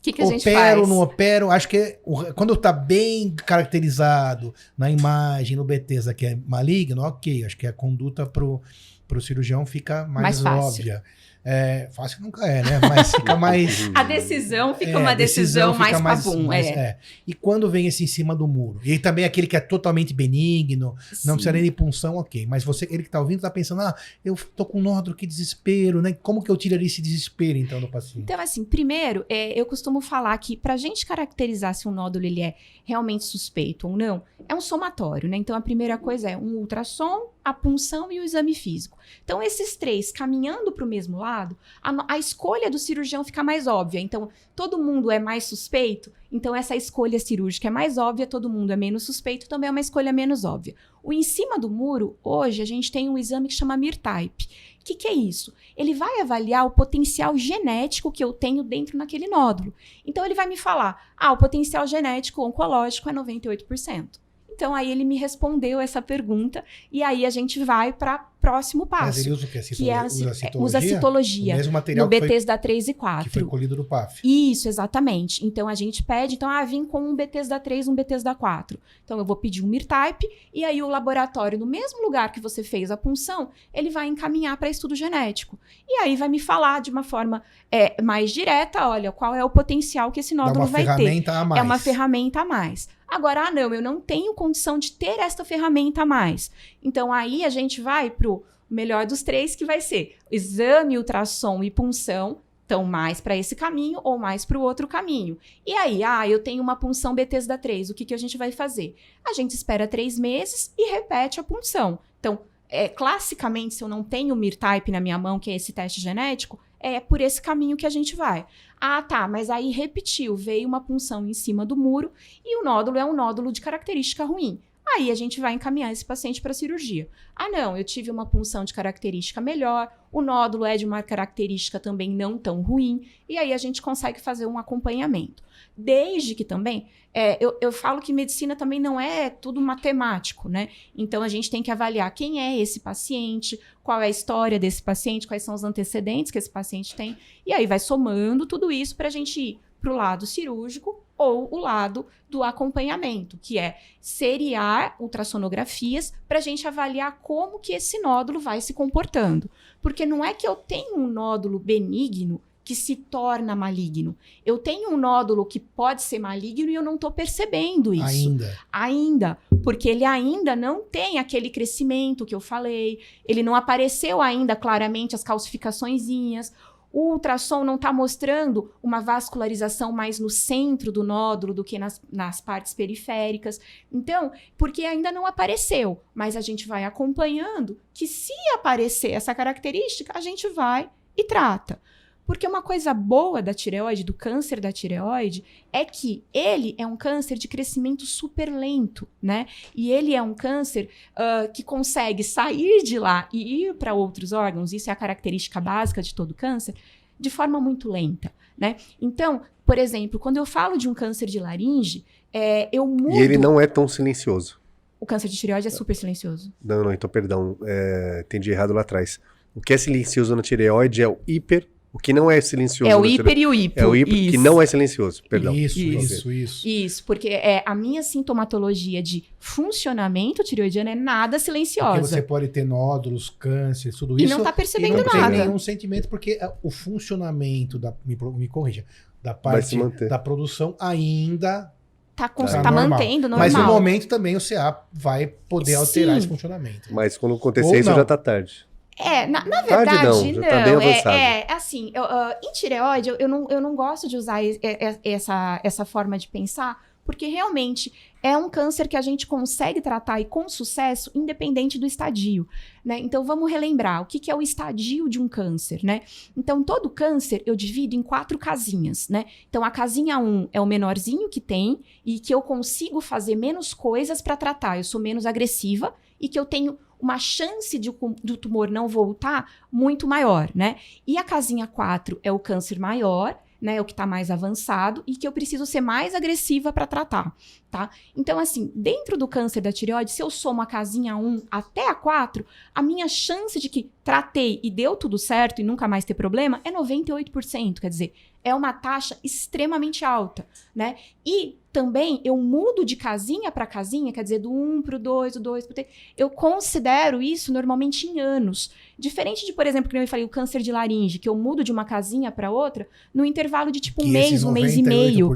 [0.00, 1.50] que, que opero, não opero.
[1.50, 1.98] Acho que é
[2.34, 7.44] quando tá bem caracterizado na imagem, no Bethesda, que é maligno, ok.
[7.44, 8.62] Acho que a conduta pro,
[9.06, 11.02] pro cirurgião fica mais, Mais fácil.
[11.50, 12.78] É, fácil nunca é, né?
[12.86, 13.90] Mas fica mais.
[13.94, 16.70] A decisão fica É, uma decisão, fica mais mais- é.
[16.70, 16.98] é.
[17.26, 18.80] E quando vem esse em cima do muro?
[18.84, 21.32] E também aquele que é totalmente benigno, não Sim.
[21.32, 22.44] precisa nem de punção, ok.
[22.46, 26.02] Mas você, ele que tá ouvindo, tá pensando, ah, eu tô com nódulo, que desespero,
[26.02, 26.12] né?
[26.22, 28.24] Como que eu tiraria esse desespero, então, do paciente?
[28.24, 32.26] Então, assim, primeiro, é, eu costumo falar que para a gente caracterizar se um nódulo
[32.26, 35.36] ele é realmente suspeito ou não, é um somatório, né?
[35.38, 38.98] Então, a primeira coisa é um ultrassom, a punção e o exame físico.
[39.24, 43.66] Então, esses três caminhando para o mesmo lado, a, a escolha do cirurgião fica mais
[43.66, 44.00] óbvia.
[44.00, 48.70] Então, todo mundo é mais suspeito, então essa escolha cirúrgica é mais óbvia, todo mundo
[48.70, 50.74] é menos suspeito, também é uma escolha menos óbvia.
[51.02, 54.44] O em cima do muro, hoje, a gente tem um exame que chama MIR-Type.
[54.80, 55.54] O que, que é isso?
[55.74, 59.72] Ele vai avaliar o potencial genético que eu tenho dentro naquele nódulo.
[60.04, 64.27] Então, ele vai me falar: ah, o potencial genético oncológico é 98%.
[64.58, 69.00] Então, aí ele me respondeu essa pergunta, e aí a gente vai para próximo Mas
[69.00, 69.60] passo, ele usa o quê?
[69.60, 70.94] que é a, Citolo- ci- usa usa citologia?
[70.96, 71.54] citologia.
[71.54, 73.30] O mesmo material No que, foi, Bethesda 3 e que 4.
[73.30, 74.20] foi colhido do PAF.
[74.24, 75.44] Isso, exatamente.
[75.46, 78.78] Então a gente pede, então, ah, vim com um Bethesda 3, um Bethesda 4.
[79.04, 82.62] Então eu vou pedir um MIR-type e aí o laboratório, no mesmo lugar que você
[82.64, 85.58] fez a punção, ele vai encaminhar para estudo genético.
[85.88, 89.50] E aí vai me falar de uma forma é, mais direta, olha, qual é o
[89.50, 90.96] potencial que esse nódulo vai ter.
[90.96, 91.60] ferramenta a mais.
[91.60, 92.88] É uma ferramenta a mais.
[93.08, 96.50] Agora, ah, não, eu não tenho condição de ter esta ferramenta a mais.
[96.82, 101.70] Então, aí a gente vai pro melhor dos três, que vai ser exame, ultrassom e
[101.70, 102.40] punção.
[102.66, 105.38] Então, mais para esse caminho ou mais para o outro caminho.
[105.66, 108.52] E aí, ah, eu tenho uma punção Bethesda 3, o que, que a gente vai
[108.52, 108.94] fazer?
[109.26, 111.98] A gente espera três meses e repete a punção.
[112.20, 115.72] Então, é, classicamente, se eu não tenho o MIR-type na minha mão, que é esse
[115.72, 118.46] teste genético, é por esse caminho que a gente vai.
[118.80, 122.12] Ah, tá, mas aí repetiu, veio uma punção em cima do muro
[122.44, 124.62] e o nódulo é um nódulo de característica ruim.
[124.96, 127.08] Aí a gente vai encaminhar esse paciente para cirurgia.
[127.36, 131.78] Ah, não, eu tive uma punção de característica melhor, o nódulo é de uma característica
[131.78, 135.42] também não tão ruim, e aí a gente consegue fazer um acompanhamento.
[135.76, 140.68] Desde que também, é, eu, eu falo que medicina também não é tudo matemático, né?
[140.96, 144.82] Então a gente tem que avaliar quem é esse paciente, qual é a história desse
[144.82, 148.96] paciente, quais são os antecedentes que esse paciente tem, e aí vai somando tudo isso
[148.96, 153.76] para a gente ir para o lado cirúrgico ou o lado do acompanhamento, que é
[154.00, 159.50] seriar ultrassonografias para a gente avaliar como que esse nódulo vai se comportando.
[159.82, 164.14] Porque não é que eu tenho um nódulo benigno que se torna maligno.
[164.44, 168.58] Eu tenho um nódulo que pode ser maligno e eu não estou percebendo isso Ainda.
[168.70, 174.54] ainda, porque ele ainda não tem aquele crescimento que eu falei, ele não apareceu ainda
[174.54, 176.52] claramente as calcificaçõezinhas.
[176.92, 182.00] O ultrassom não está mostrando uma vascularização mais no centro do nódulo do que nas,
[182.10, 183.60] nas partes periféricas.
[183.92, 190.16] Então, porque ainda não apareceu, mas a gente vai acompanhando que se aparecer essa característica,
[190.16, 191.80] a gente vai e trata.
[192.28, 196.94] Porque uma coisa boa da tireoide, do câncer da tireoide, é que ele é um
[196.94, 199.46] câncer de crescimento super lento, né?
[199.74, 204.32] E ele é um câncer ah, que consegue sair de lá e ir para outros
[204.32, 206.74] órgãos, isso é a característica básica de todo câncer,
[207.18, 208.76] de forma muito lenta, né?
[209.00, 213.16] Então, por exemplo, quando eu falo de um câncer de laringe, é, eu mudo.
[213.16, 214.60] E ele não é tão silencioso.
[215.00, 216.52] O câncer de tireoide é super silencioso.
[216.62, 217.56] Não, não, então perdão.
[217.64, 219.18] é, entendi errado lá atrás.
[219.54, 221.66] O que é silencioso na tireoide é o hiper.
[221.90, 223.80] O que não é silencioso É o na hiper e o hipo.
[223.80, 224.40] É o hiper que isso.
[224.40, 225.22] não é silencioso.
[225.28, 225.54] Perdão.
[225.54, 226.30] Isso, Isso.
[226.30, 227.04] isso, isso.
[227.04, 232.02] Porque é, a minha sintomatologia de funcionamento tireoidiano é nada Porque silenciosa.
[232.02, 234.36] você pode ter nódulos, câncer, tudo E isso.
[234.36, 235.36] não tá e percebendo não tem nada.
[235.44, 237.94] nenhum sentimento, porque é, o funcionamento da.
[238.04, 238.84] Me, me corrija.
[239.22, 239.76] Da parte
[240.08, 241.72] da produção ainda.
[242.14, 242.88] Tá, Tá tá normal.
[242.90, 243.38] mantendo normal.
[243.38, 246.18] Mas no momento também o CA vai poder alterar Sim.
[246.18, 246.92] esse funcionamento.
[246.92, 247.96] Mas quando acontecer Ou isso não.
[247.96, 248.66] já tá tarde.
[248.98, 250.34] É, na, na Tarde verdade, não, não.
[250.34, 254.08] já tá é, é, assim, eu, ah, em tireoide, eu, eu não, eu não gosto
[254.08, 257.90] de usar e- e- essa, essa forma de pensar, porque realmente
[258.22, 262.46] é um câncer que a gente consegue tratar e com sucesso, independente do estadio,
[262.84, 262.98] né?
[262.98, 266.02] Então vamos relembrar o que, que é o estadio de um câncer, né?
[266.36, 269.24] Então todo câncer eu divido em quatro casinhas, né?
[269.48, 273.36] Então a casinha 1 um é o menorzinho que tem e que eu consigo fazer
[273.36, 277.90] menos coisas para tratar, eu sou menos agressiva e que eu tenho uma chance de,
[278.22, 280.76] do tumor não voltar muito maior, né?
[281.06, 285.16] E a casinha 4 é o câncer maior né, o que está mais avançado e
[285.16, 287.34] que eu preciso ser mais agressiva para tratar,
[287.70, 287.90] tá?
[288.16, 291.94] Então, assim, dentro do câncer da tireoide, se eu somo a casinha 1 até a
[291.94, 296.14] 4, a minha chance de que tratei e deu tudo certo e nunca mais ter
[296.14, 300.96] problema é 98%, quer dizer, é uma taxa extremamente alta, né?
[301.26, 305.34] E também eu mudo de casinha para casinha, quer dizer, do 1 para o 2,
[305.34, 305.86] do 2 para o 3.
[306.16, 308.72] Eu considero isso normalmente em anos.
[308.98, 311.70] Diferente de, por exemplo, que eu falei, o câncer de laringe, que eu mudo de
[311.70, 315.28] uma casinha para outra no intervalo de tipo um mês, um mês e meio.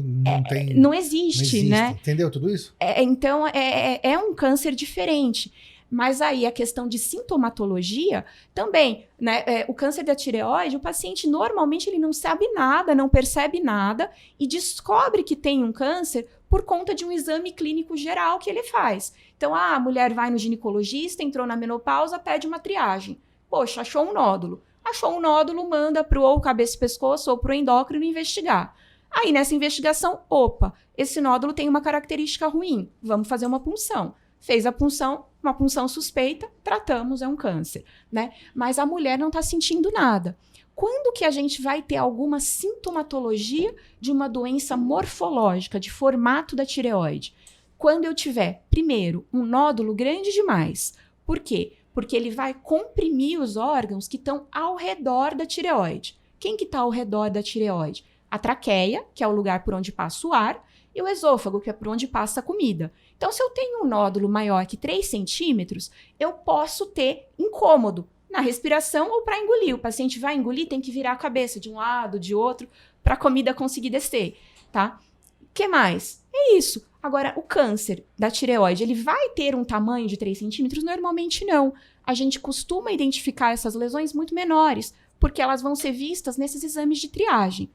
[0.00, 1.96] Não, é, tem, não, existe, não existe, né?
[2.00, 2.72] Entendeu tudo isso?
[2.78, 3.50] É, então, é,
[3.94, 5.52] é, é um câncer diferente.
[5.90, 8.24] Mas aí a questão de sintomatologia
[8.54, 9.42] também, né?
[9.44, 14.10] É, o câncer da tireoide, o paciente normalmente ele não sabe nada, não percebe nada
[14.38, 18.62] e descobre que tem um câncer por conta de um exame clínico geral que ele
[18.62, 19.12] faz.
[19.36, 23.20] Então, ah, a mulher vai no ginecologista, entrou na menopausa, pede uma triagem.
[23.48, 24.62] Poxa, achou um nódulo.
[24.84, 28.74] Achou um nódulo, manda para o cabeça e pescoço ou para o endócrino investigar.
[29.10, 34.14] Aí, nessa investigação, opa, esse nódulo tem uma característica ruim, vamos fazer uma punção.
[34.40, 38.32] Fez a punção, uma punção suspeita, tratamos, é um câncer, né?
[38.54, 40.36] Mas a mulher não está sentindo nada.
[40.74, 46.64] Quando que a gente vai ter alguma sintomatologia de uma doença morfológica, de formato da
[46.64, 47.34] tireoide?
[47.76, 50.94] Quando eu tiver, primeiro, um nódulo grande demais.
[51.26, 51.76] Por quê?
[51.92, 56.18] Porque ele vai comprimir os órgãos que estão ao redor da tireoide.
[56.38, 58.04] Quem que está ao redor da tireoide?
[58.30, 61.70] A traqueia, que é o lugar por onde passa o ar, e o esôfago, que
[61.70, 62.92] é por onde passa a comida.
[63.16, 68.40] Então, se eu tenho um nódulo maior que 3 centímetros, eu posso ter incômodo na
[68.40, 69.74] respiração ou para engolir.
[69.74, 72.68] O paciente vai engolir, tem que virar a cabeça de um lado, de outro,
[73.02, 74.36] para a comida conseguir descer,
[74.70, 75.00] tá?
[75.52, 76.24] Que mais?
[76.32, 76.86] É isso.
[77.02, 80.84] Agora, o câncer da tireoide, ele vai ter um tamanho de 3 centímetros?
[80.84, 81.72] Normalmente não.
[82.04, 86.98] A gente costuma identificar essas lesões muito menores, porque elas vão ser vistas nesses exames
[86.98, 87.70] de triagem.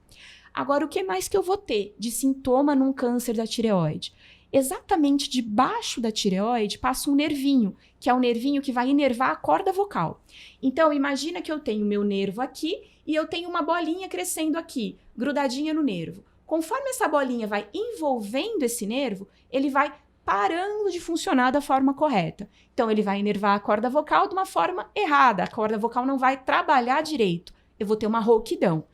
[0.55, 4.13] Agora, o que mais que eu vou ter de sintoma num câncer da tireoide?
[4.53, 9.35] Exatamente debaixo da tireoide passa um nervinho, que é o nervinho que vai inervar a
[9.35, 10.23] corda vocal.
[10.63, 14.97] Então, imagina que eu tenho meu nervo aqui e eu tenho uma bolinha crescendo aqui,
[15.13, 16.23] grudadinha no nervo.
[16.45, 22.49] Conforme essa bolinha vai envolvendo esse nervo, ele vai parando de funcionar da forma correta.
[22.73, 25.43] Então, ele vai inervar a corda vocal de uma forma errada.
[25.43, 27.53] A corda vocal não vai trabalhar direito.
[27.77, 28.85] Eu vou ter uma rouquidão.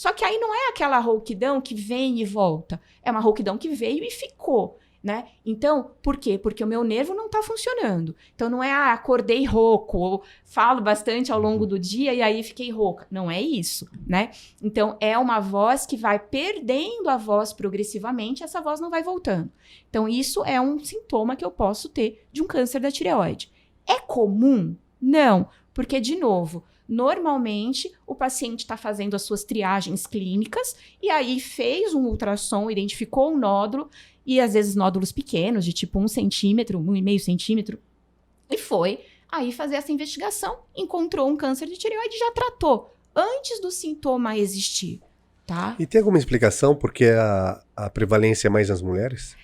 [0.00, 2.80] Só que aí não é aquela rouquidão que vem e volta.
[3.02, 4.78] É uma rouquidão que veio e ficou.
[5.04, 5.28] Né?
[5.44, 6.38] Então, por quê?
[6.38, 8.16] Porque o meu nervo não está funcionando.
[8.34, 12.42] Então, não é, ah, acordei rouco, ou falo bastante ao longo do dia e aí
[12.42, 13.06] fiquei rouca.
[13.10, 14.30] Não é isso, né?
[14.62, 19.52] Então, é uma voz que vai perdendo a voz progressivamente, essa voz não vai voltando.
[19.90, 23.52] Então, isso é um sintoma que eu posso ter de um câncer da tireoide.
[23.86, 24.74] É comum?
[24.98, 31.38] Não, porque, de novo, Normalmente, o paciente está fazendo as suas triagens clínicas e aí
[31.38, 33.88] fez um ultrassom, identificou um nódulo,
[34.26, 37.78] e às vezes nódulos pequenos, de tipo um centímetro, um e meio centímetro,
[38.50, 38.98] e foi
[39.30, 44.36] aí fazer essa investigação, encontrou um câncer de tireoide e já tratou antes do sintoma
[44.36, 45.00] existir.
[45.46, 45.76] Tá?
[45.78, 49.36] E tem alguma explicação porque a, a prevalência é mais nas mulheres?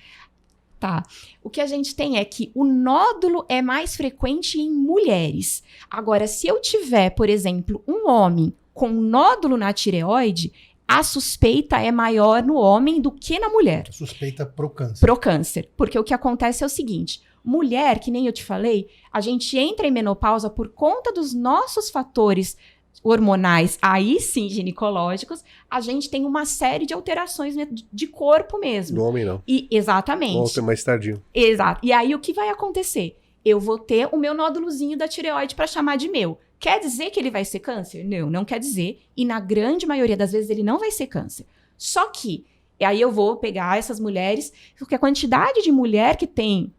[0.79, 1.03] Tá.
[1.43, 5.63] O que a gente tem é que o nódulo é mais frequente em mulheres.
[5.91, 10.53] Agora, se eu tiver, por exemplo, um homem com nódulo na tireoide,
[10.87, 13.89] a suspeita é maior no homem do que na mulher.
[13.91, 15.01] Suspeita pro câncer.
[15.01, 15.71] Pro câncer.
[15.77, 19.57] Porque o que acontece é o seguinte: mulher, que nem eu te falei, a gente
[19.57, 22.57] entra em menopausa por conta dos nossos fatores
[23.03, 27.55] hormonais, aí sim ginecológicos, a gente tem uma série de alterações
[27.93, 28.99] de corpo mesmo.
[28.99, 29.43] No homem não.
[29.47, 30.35] E exatamente.
[30.35, 31.23] Volta mais tardio.
[31.33, 31.81] Exato.
[31.83, 33.19] E aí o que vai acontecer?
[33.45, 36.39] Eu vou ter o meu nódulozinho da tireoide para chamar de meu.
[36.59, 38.05] Quer dizer que ele vai ser câncer?
[38.05, 39.01] Não, não quer dizer.
[39.17, 41.47] E na grande maioria das vezes ele não vai ser câncer.
[41.77, 42.45] Só que,
[42.81, 46.75] e aí eu vou pegar essas mulheres, porque a quantidade de mulher que tem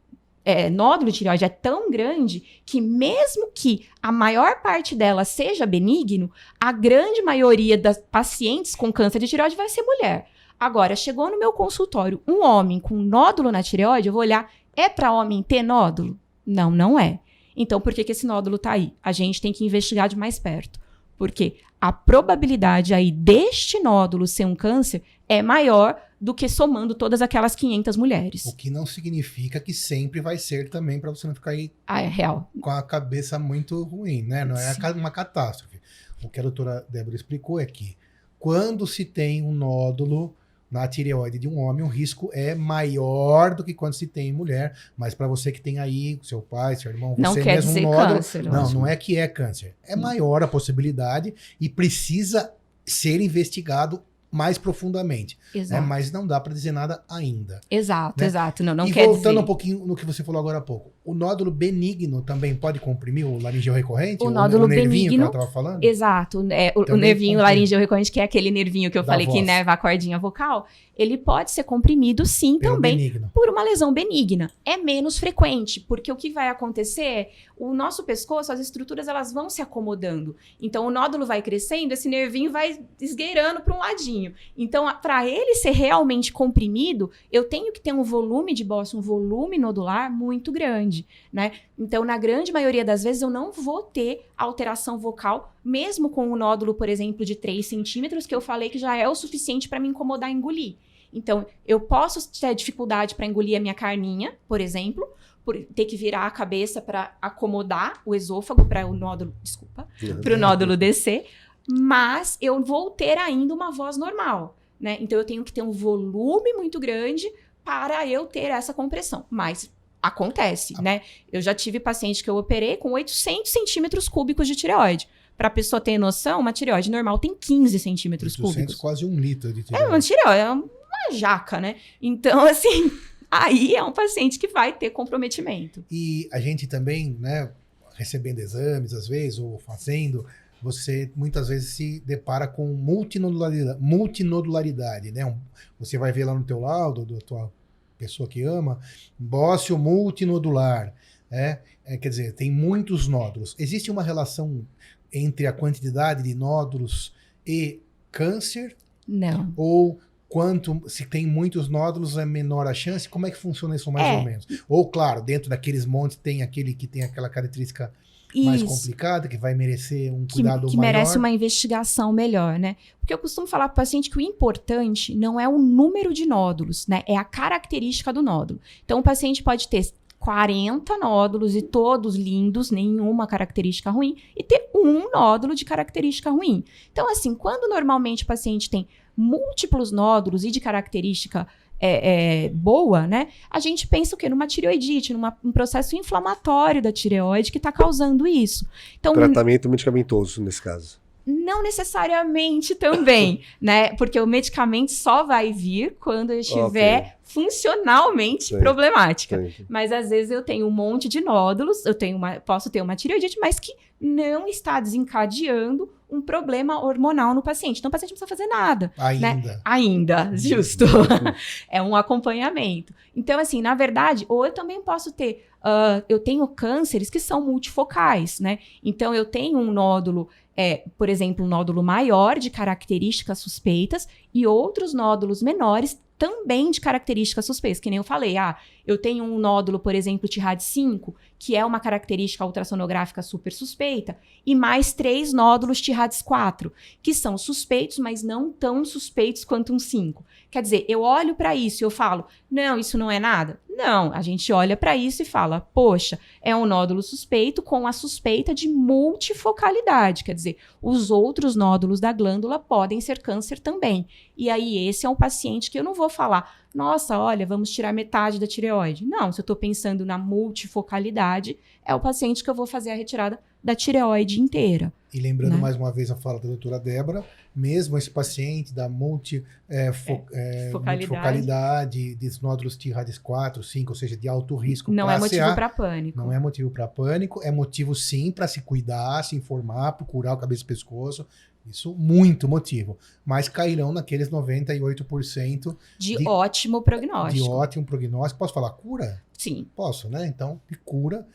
[0.48, 5.66] é, nódulo de tireoide é tão grande que, mesmo que a maior parte dela seja
[5.66, 10.30] benigno, a grande maioria das pacientes com câncer de tireoide vai ser mulher.
[10.58, 14.88] Agora, chegou no meu consultório um homem com nódulo na tireoide, eu vou olhar, é
[14.88, 16.18] para homem ter nódulo?
[16.46, 17.20] Não, não é.
[17.54, 18.94] Então, por que, que esse nódulo está aí?
[19.04, 20.80] A gente tem que investigar de mais perto.
[21.18, 27.22] Porque a probabilidade aí deste nódulo ser um câncer é maior do que somando todas
[27.22, 28.46] aquelas 500 mulheres.
[28.46, 32.02] O que não significa que sempre vai ser também para você não ficar aí Ah,
[32.02, 32.50] é real.
[32.60, 34.44] com a cabeça muito ruim, né?
[34.44, 34.82] Não é Sim.
[34.96, 35.80] uma catástrofe.
[36.24, 37.96] O que a doutora Débora explicou é que
[38.40, 40.36] quando se tem um nódulo
[40.70, 44.34] na tireoide de um homem, o risco é maior do que quando se tem em
[44.34, 44.76] mulher.
[44.98, 47.86] Mas para você que tem aí, seu pai, seu irmão, você Não quer mesmo dizer
[47.86, 48.44] um nódulo, câncer.
[48.44, 48.80] não, lógico.
[48.80, 49.76] não é que é câncer.
[49.84, 52.52] É maior a possibilidade e precisa
[52.86, 55.38] ser investigado mais profundamente.
[55.56, 55.62] né?
[55.62, 57.62] Exato, Mas não dá para dizer nada ainda.
[57.72, 58.28] exato, né?
[58.28, 58.64] exato.
[58.64, 59.40] Não, não e quer voltando dizer.
[59.40, 63.26] um pouquinho no que você falou agora há pouco, o nódulo benigno também pode comprimir
[63.26, 64.24] o laringeu recorrente?
[64.24, 65.84] O nódulo o nervinho benigno- que ela estava falando?
[65.84, 69.26] Exato, é, o, o nervinho laringeu recorrente, que é aquele nervinho que eu Da falei
[69.26, 69.46] que voz.
[69.46, 73.32] neva a cordinha vocal, ele pode ser comprimido sim Pelo também benigno.
[73.34, 74.52] por uma lesão benigna.
[74.66, 79.50] É menos frequente, porque o que vai acontecer o nosso pescoço, as estruturas elas vão
[79.50, 80.36] se acomodando.
[80.62, 84.34] Então o nódulo vai crescendo, esse nervinho vai esgueirando para um ladinho.
[84.56, 89.02] Então, para ele ser realmente comprimido, eu tenho que ter um volume de bosta, um
[89.02, 91.52] volume nodular muito grande, né?
[91.78, 96.36] Então, na grande maioria das vezes, eu não vou ter alteração vocal, mesmo com um
[96.36, 99.80] nódulo, por exemplo, de 3 centímetros, que eu falei que já é o suficiente para
[99.80, 100.76] me incomodar engolir.
[101.14, 105.08] Então, eu posso ter dificuldade para engolir a minha carninha, por exemplo,
[105.48, 109.88] por ter que virar a cabeça para acomodar o esôfago para o nódulo, desculpa,
[110.22, 111.26] para o nódulo descer,
[111.70, 114.98] mas eu vou ter ainda uma voz normal, né?
[115.00, 117.32] Então eu tenho que ter um volume muito grande
[117.64, 119.26] para eu ter essa compressão.
[119.30, 119.72] Mas
[120.04, 120.82] acontece, Ah.
[120.82, 121.02] né?
[121.32, 125.08] Eu já tive paciente que eu operei com 800 centímetros cúbicos de tireoide.
[125.38, 128.76] Para a pessoa ter noção, uma tireoide normal tem 15 centímetros 800, cúbicos.
[128.76, 129.88] quase um litro de É tireoide.
[129.90, 130.70] uma tireoide, é uma
[131.18, 131.78] jaca, né?
[132.02, 132.92] Então, assim,
[133.30, 135.84] aí é um paciente que vai ter comprometimento.
[135.92, 137.52] E a gente também, né,
[137.96, 140.26] recebendo exames às vezes, ou fazendo,
[140.62, 145.36] você muitas vezes se depara com multinodularidade, multinodularidade né?
[145.80, 147.52] Você vai ver lá no teu laudo, da tua
[147.98, 148.80] pessoa que ama,
[149.18, 150.94] bócio multinodular,
[151.30, 151.60] né?
[151.86, 153.56] É, quer dizer, tem muitos nódulos.
[153.58, 154.66] Existe uma relação
[155.12, 157.14] entre a quantidade de nódulos
[157.46, 157.80] e
[158.12, 158.76] câncer?
[159.08, 159.54] Não.
[159.56, 163.08] Ou quanto se tem muitos nódulos é menor a chance?
[163.08, 164.18] Como é que funciona isso mais É.
[164.18, 164.48] ou menos?
[164.68, 167.92] Ou claro, dentro daqueles montes tem aquele que tem aquela característica
[168.36, 168.68] mais Isso.
[168.70, 170.92] complicada que vai merecer um que, cuidado que maior.
[170.94, 172.76] merece uma investigação melhor, né?
[173.00, 176.26] Porque eu costumo falar para o paciente que o importante não é o número de
[176.26, 177.04] nódulos, né?
[177.08, 178.60] É a característica do nódulo.
[178.84, 184.70] Então, o paciente pode ter 40 nódulos e todos lindos, nenhuma característica ruim, e ter
[184.76, 186.64] um nódulo de característica ruim.
[186.92, 191.48] Então, assim, quando normalmente o paciente tem múltiplos nódulos e de característica
[191.80, 193.28] é, é, boa, né?
[193.52, 194.28] A gente pensa o quê?
[194.28, 198.68] Numa tireoidite, numa- num processo inflamatório da tireoide que está causando isso.
[199.00, 201.00] Então, Tratamento medicamentoso, nesse caso.
[201.26, 203.94] não necessariamente também, né?
[203.96, 208.60] Porque o medicamento só vai vir quando eu estiver funcionalmente Sim.
[208.60, 209.38] problemática.
[209.38, 209.66] Sim.
[209.70, 212.96] Mas às vezes eu tenho um monte de nódulos, eu tenho uma, posso ter uma
[212.96, 217.80] tireoidite, mas que não está desencadeando um problema hormonal no paciente.
[217.80, 218.94] Então o paciente não precisa fazer nada.
[218.98, 219.62] Ainda.
[219.66, 220.86] Ainda, justo.
[221.70, 222.94] é um acompanhamento.
[223.14, 225.46] Então, assim, na verdade, ou eu também posso ter.
[225.62, 228.60] ah, eu tenho cânceres que são multifocais, né?
[228.82, 234.48] Então, eu tenho um nódulo, é, por exemplo, um nódulo maior de características suspeitas e
[234.48, 237.80] outros nódulos menores também de características suspeitas.
[237.80, 241.66] Que nem eu falei, ah, eu tenho um nódulo, por exemplo, TIRAD 5, que é
[241.66, 246.72] uma característica ultrassonográfica super suspeita, e mais três nódulos TIRADS 4,
[247.04, 250.26] que são suspeitos, mas não tão suspeitos quanto um 5.
[250.50, 253.60] Quer dizer, eu olho para isso e eu falo, não, isso não é nada.
[253.70, 257.92] Não, a gente olha para isso e fala, poxa, é um nódulo suspeito com a
[257.92, 260.24] suspeita de multifocalidade.
[260.24, 264.08] Quer dizer, os outros nódulos da glândula podem ser câncer também.
[264.36, 267.92] E aí, esse é um paciente que eu não vou falar, nossa, olha, vamos tirar
[267.92, 269.04] metade da tireoide.
[269.04, 272.96] Não, se eu estou pensando na multifocalidade, é o paciente que eu vou fazer a
[272.96, 274.94] retirada da tireoide inteira.
[275.14, 275.58] E lembrando Né?
[275.60, 277.24] mais uma vez a fala da doutora Débora,
[277.56, 281.08] mesmo esse paciente da multi, é, fo- é, focalidade.
[281.08, 285.70] multifocalidade, de nódulos TIRADS 4, 5, ou seja, de alto risco Não é motivo para
[285.70, 286.18] pânico.
[286.18, 290.38] Não é motivo para pânico, é motivo sim para se cuidar, se informar, procurar o
[290.38, 291.26] cabeça e pescoço.
[291.70, 292.98] Isso muito motivo.
[293.26, 297.50] Mas cairão naqueles 98% De, de- ótimo de prognóstico.
[297.50, 298.40] ótimo prognóstico.
[298.40, 299.22] Posso falar cura?
[299.38, 299.68] Sim.
[299.76, 300.26] Posso, né?
[300.28, 301.28] Então, de cura,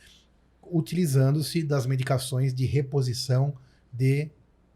[0.70, 3.52] utilizando-se das medicações de reposição
[3.92, 4.30] de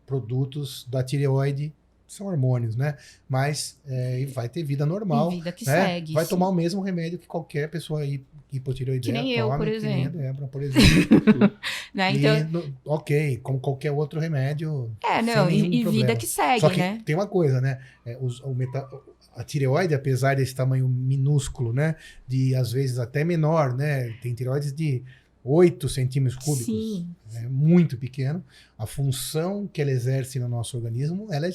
[0.07, 1.73] produtos da tireoide,
[2.07, 2.97] são hormônios, né?
[3.29, 5.31] Mas é, e vai ter vida normal.
[5.33, 5.73] Em vida que né?
[5.87, 6.13] segue.
[6.13, 6.31] Vai sim.
[6.31, 8.23] tomar o mesmo remédio que qualquer pessoa aí
[8.53, 10.19] hipotireoidea Que nem eu, por que nem a exemplo.
[10.21, 11.53] Débora, por exemplo.
[11.93, 12.13] Né?
[12.15, 14.91] E, Então, no- ok, como qualquer outro remédio.
[15.03, 17.01] é, não, e, e vida que segue, Só que né?
[17.05, 17.81] tem uma coisa, né?
[18.05, 18.87] É, os- o meta-
[19.35, 21.97] a tireoide, apesar desse tamanho minúsculo, né?
[22.29, 24.15] De às vezes até menor, né?
[24.23, 25.03] Tem tireoides de
[25.43, 26.67] 8 centímetros cúbicos.
[26.67, 27.09] Sim.
[27.35, 28.45] É muito pequeno.
[28.79, 31.51] A função que ela exerce no nosso organismo, ela é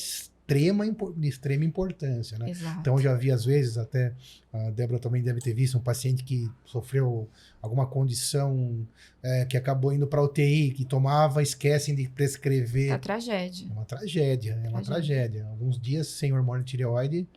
[0.52, 0.86] extrema,
[1.16, 2.50] de extrema importância, né?
[2.50, 2.80] Exato.
[2.80, 4.14] Então, eu já vi, às vezes, até
[4.52, 7.30] a Débora também deve ter visto um paciente que sofreu
[7.62, 8.86] alguma condição
[9.24, 12.92] é, que acabou indo para UTI, que tomava, esquecem de prescrever.
[12.92, 13.68] a tragédia.
[13.70, 15.46] É uma tragédia, é uma tragédia.
[15.50, 17.28] Alguns dias sem hormônio de tireoide.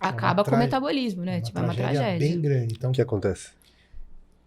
[0.00, 1.36] é uma Acaba com o metabolismo, né?
[1.36, 2.28] uma tipo, é uma tragédia tragédia.
[2.28, 2.74] bem grande.
[2.76, 3.50] Então, O que acontece?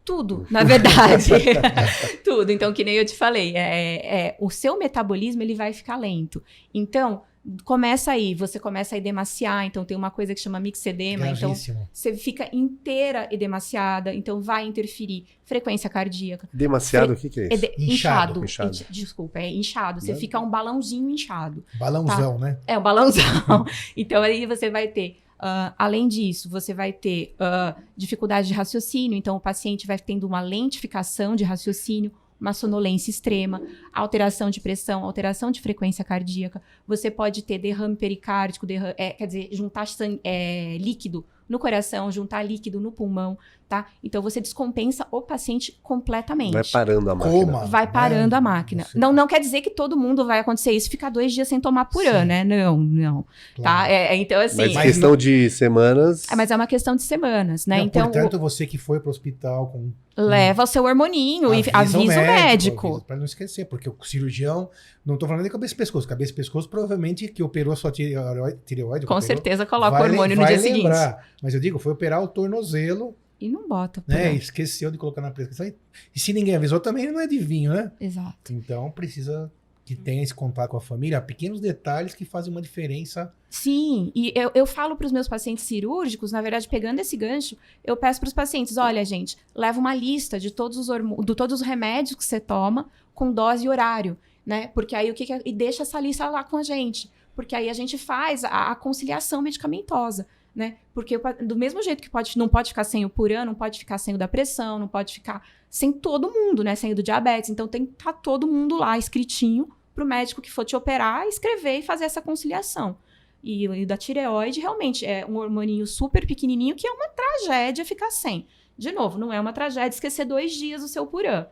[0.05, 1.31] Tudo, na verdade.
[2.23, 2.51] Tudo.
[2.51, 6.43] Então, que nem eu te falei, é, é, o seu metabolismo ele vai ficar lento.
[6.71, 7.23] Então,
[7.63, 11.53] começa aí, você começa a edemaciar, então tem uma coisa que chama mixedema, então
[11.93, 16.49] você fica inteira edemaciada, então vai interferir frequência cardíaca.
[16.51, 17.65] Demasiado, o que, que é isso?
[17.65, 18.43] Ede- Inchado.
[18.43, 18.45] inchado.
[18.45, 18.69] Inchado.
[18.71, 20.01] Inch- Desculpa, é inchado.
[20.01, 20.19] Você Não.
[20.19, 21.63] fica um balãozinho inchado.
[21.77, 22.57] Balãozão, né?
[22.65, 23.23] É um balãozão.
[23.95, 29.15] então aí você vai ter, ah, além disso, você vai ter ah, dificuldade de raciocínio.
[29.17, 33.61] Então o paciente vai tendo uma lentificação de raciocínio, uma sonolência extrema,
[33.93, 36.61] alteração de pressão, alteração de frequência cardíaca.
[36.87, 42.11] Você pode ter derrame pericárdico, derra- é, quer dizer, juntar san- é, líquido no coração,
[42.11, 43.87] juntar líquido no pulmão, tá?
[44.03, 47.45] Então você descompensa o paciente completamente Vai parando a máquina.
[47.45, 47.65] Coma.
[47.65, 47.91] vai né?
[47.91, 48.83] parando a máquina.
[48.83, 51.59] Você- Não, não quer dizer que todo mundo vai acontecer isso, ficar dois dias sem
[51.59, 52.25] tomar purã, Sim.
[52.27, 52.43] né?
[52.43, 53.21] Não, não.
[53.21, 53.27] Tá?
[53.63, 53.91] Claro.
[53.91, 54.57] É, é, então, assim.
[54.57, 56.25] Mas, Mas questão de semanas.
[56.31, 57.77] é, mas é uma questão de semanas, né?
[57.79, 61.61] Não, então, portanto, você que foi para o hospital com leva o seu hormoninho e
[61.73, 63.01] avisa o médico.
[63.05, 64.69] Para não esquecer, porque o cirurgião,
[65.05, 67.91] não tô falando de cabeça e pescoço, cabeça e pescoço provavelmente que operou a sua
[67.91, 70.83] tireoide, Com operou, certeza coloca o hormônio no dia seguinte.
[70.83, 71.25] lembrar.
[71.43, 73.13] Mas eu digo, foi operar o tornozelo,
[73.45, 74.03] E não bota.
[74.07, 74.33] né?
[74.33, 75.65] esqueceu de colocar na prescrição.
[76.13, 77.91] E- se ninguém avisou também, não é adivinho, né?
[77.99, 78.51] Exato.
[78.53, 79.51] Então precisa
[79.83, 83.31] que tenha esse contato com a família, pequenos detalhes que fazem uma diferença.
[83.51, 87.55] Sim, e eu, eu falo para os meus pacientes cirúrgicos, na verdade, pegando esse gancho,
[87.83, 90.87] eu peço para os pacientes: olha, gente, leva uma lista de todos os,
[91.23, 94.67] de todos os remédios que você toma, com dose e horário, né?
[94.69, 97.11] Porque aí o que, que é- E deixa essa lista lá com a gente.
[97.35, 100.25] Porque aí a gente faz a, a conciliação medicamentosa,
[100.55, 100.77] né?
[100.93, 103.97] Porque do mesmo jeito que pode, não pode ficar sem o purã, não pode ficar
[103.97, 106.75] sem o da pressão, não pode ficar sem todo mundo, né?
[106.75, 107.49] Sem o do diabetes.
[107.49, 111.27] Então tem que estar todo mundo lá escritinho para o médico que for te operar,
[111.27, 112.97] escrever e fazer essa conciliação.
[113.43, 118.09] E, o da tireoide, realmente, é um hormoninho super pequenininho que é uma tragédia ficar
[118.09, 118.47] sem.
[118.77, 121.45] De novo, não é uma tragédia esquecer dois dias o seu purã.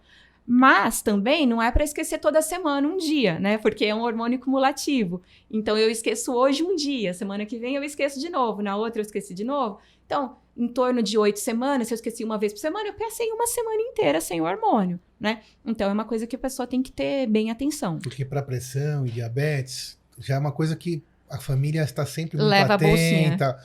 [0.46, 3.58] Mas também não é para esquecer toda semana um dia, né?
[3.58, 5.22] Porque é um hormônio cumulativo.
[5.50, 9.02] Então eu esqueço hoje um dia, semana que vem eu esqueço de novo, na outra
[9.02, 9.80] eu esqueci de novo.
[10.06, 13.32] Então, em torno de oito semanas, se eu esqueci uma vez por semana, eu passei
[13.32, 15.42] uma semana inteira sem o hormônio, né?
[15.66, 18.00] Então é uma coisa que a pessoa tem que ter bem atenção.
[18.00, 22.50] Porque para pressão e diabetes já é uma coisa que a família está sempre muito
[22.50, 23.58] Leva atenta.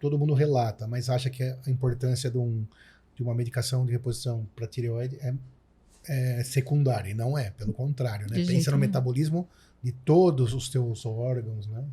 [0.00, 2.66] Todo mundo relata, mas acha que a importância de, um,
[3.14, 5.32] de uma medicação de reposição para tireoide é,
[6.08, 7.10] é secundária.
[7.10, 8.26] E não é, pelo contrário.
[8.28, 8.36] Né?
[8.36, 9.48] De Pensa no metabolismo
[9.82, 11.66] de todos os teus órgãos.
[11.66, 11.84] Né?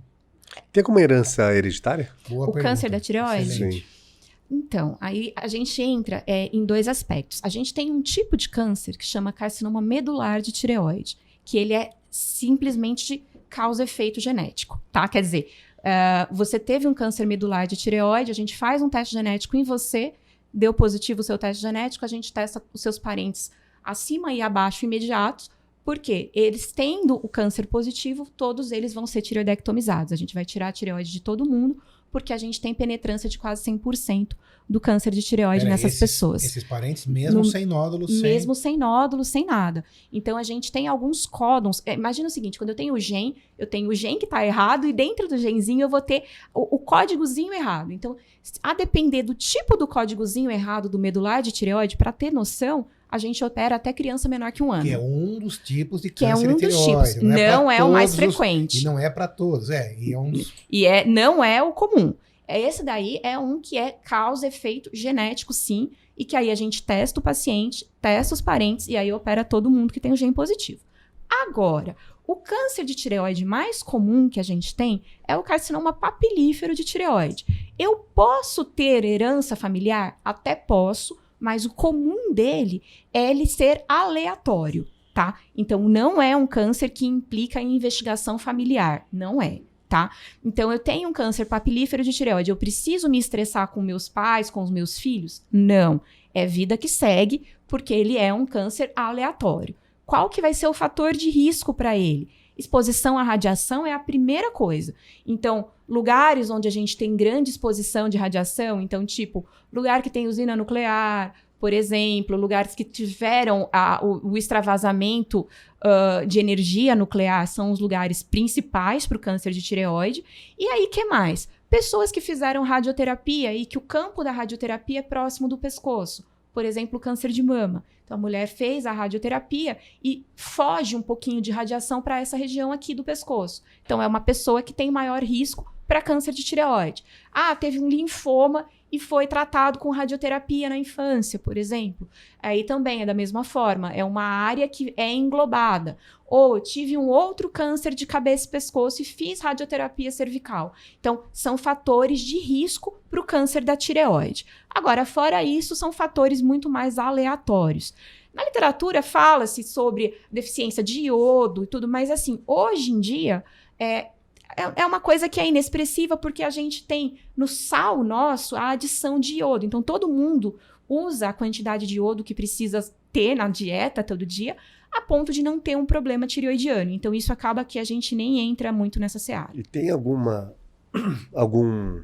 [0.72, 2.10] Tem como herança hereditária?
[2.30, 3.50] Boa O câncer da tireoide?
[3.50, 4.02] Excelente.
[4.50, 7.40] Então, aí a gente entra é, em dois aspectos.
[7.42, 11.74] A gente tem um tipo de câncer que chama carcinoma medular de tireoide, que ele
[11.74, 15.08] é simplesmente de causa-efeito genético, tá?
[15.08, 15.52] Quer dizer,
[15.84, 19.64] eh, você teve um câncer medular de tireoide, a gente faz um teste genético em
[19.64, 20.14] você,
[20.54, 23.52] deu positivo o seu teste genético, a gente testa os seus parentes
[23.84, 25.50] acima e abaixo imediatos,
[25.84, 30.14] porque eles tendo o câncer positivo, todos eles vão ser tireoidectomizados.
[30.14, 33.40] A gente vai tirar a tireoide de todo mundo, porque a gente tem penetrância de
[33.40, 34.36] quase 100%
[34.70, 36.44] do câncer de tireoide Pera, nessas esses- pessoas.
[36.44, 39.84] Esses parentes, mesmo No- sem nódulos, sem- Mesmo sem nódulos, sem nada.
[40.14, 41.82] Então a gente tem alguns códons.
[41.86, 44.46] É, imagina o seguinte: quando eu tenho o gen, eu tenho o gen que está
[44.46, 46.24] errado, e dentro do genzinho eu vou ter
[46.54, 47.92] o, o códigozinho errado.
[47.92, 48.16] Então,
[48.62, 53.18] a depender do tipo do códigozinho errado do medular de tireoide, para ter noção, a
[53.18, 54.84] gente opera até criança menor que um ano.
[54.84, 57.16] que é um dos tipos de Que é câncer um de dos tipos.
[57.18, 58.82] Não, pra é o mais todos os- frequente.
[58.82, 59.94] E não é para todos, é.
[60.00, 62.14] E é um dos E é, não é o comum.
[62.48, 66.56] É Esse daí é um que é causa efeito genético, sim, e que aí a
[66.56, 70.16] gente testa o paciente, testa os parentes e aí opera todo mundo que tem o
[70.18, 70.82] gene positivo.
[71.30, 71.96] Agora,
[72.28, 76.84] o câncer de tireoide mais comum que a gente tem é o carcinoma papilífero de
[76.84, 77.46] tireoide.
[77.80, 80.20] Eu posso ter herança familiar?
[80.24, 85.40] Até posso, mas o comum dele é ele ser aleatório, tá?
[85.58, 90.10] Então não é um câncer que implica em investigação familiar, não é tá?
[90.42, 94.50] Então eu tenho um câncer papilífero de tireoide, eu preciso me estressar com meus pais,
[94.50, 95.44] com os meus filhos?
[95.52, 96.00] Não,
[96.34, 99.76] é vida que segue, porque ele é um câncer aleatório.
[100.06, 102.30] Qual que vai ser o fator de risco para ele?
[102.62, 104.94] exposição à radiação é a primeira coisa.
[105.26, 110.26] Então, lugares onde a gente tem grande exposição de radiação, então, tipo, lugar que tem
[110.26, 115.42] usina nuclear, por exemplo, lugares que tiveram a, o, o extravasamento
[115.84, 120.24] uh, de energia nuclear são os lugares principais para o câncer de tireoide.
[120.58, 121.50] E aí, que mais?
[121.70, 126.26] Pessoas que fizeram radioterapia e que o campo da radioterapia é próximo do pescoço.
[126.54, 127.84] Por exemplo, câncer de mama.
[128.06, 132.72] Então, a mulher fez a radioterapia e foge um pouquinho de radiação para essa região
[132.72, 133.62] aqui do pescoço.
[133.86, 137.04] Então, é uma pessoa que tem maior risco para câncer de tireoide.
[137.34, 142.08] Ah, teve um linfoma e foi tratado com radioterapia na infância, por exemplo.
[142.42, 145.98] Aí também é da mesma forma, é uma área que é englobada.
[146.26, 150.74] Ou tive um outro câncer de cabeça e pescoço e fiz radioterapia cervical.
[150.98, 154.46] Então, são fatores de risco para o câncer da tireoide.
[154.70, 157.94] Agora, fora isso, são fatores muito mais aleatórios.
[158.34, 163.44] Na literatura fala-se sobre deficiência de iodo e tudo, mas assim, hoje em dia,
[163.78, 164.12] é,
[164.58, 168.70] é, é uma coisa que é inexpressiva porque a gente tem no sal nosso a
[168.70, 169.66] adição de iodo.
[169.66, 174.56] Então, todo mundo usa a quantidade de iodo que precisa ter na dieta todo dia,
[174.92, 176.92] a ponto de não ter um problema tireoidiano.
[176.92, 179.52] Então, isso acaba que a gente nem entra muito nessa seara.
[179.54, 180.54] E tem alguma
[181.34, 182.02] algum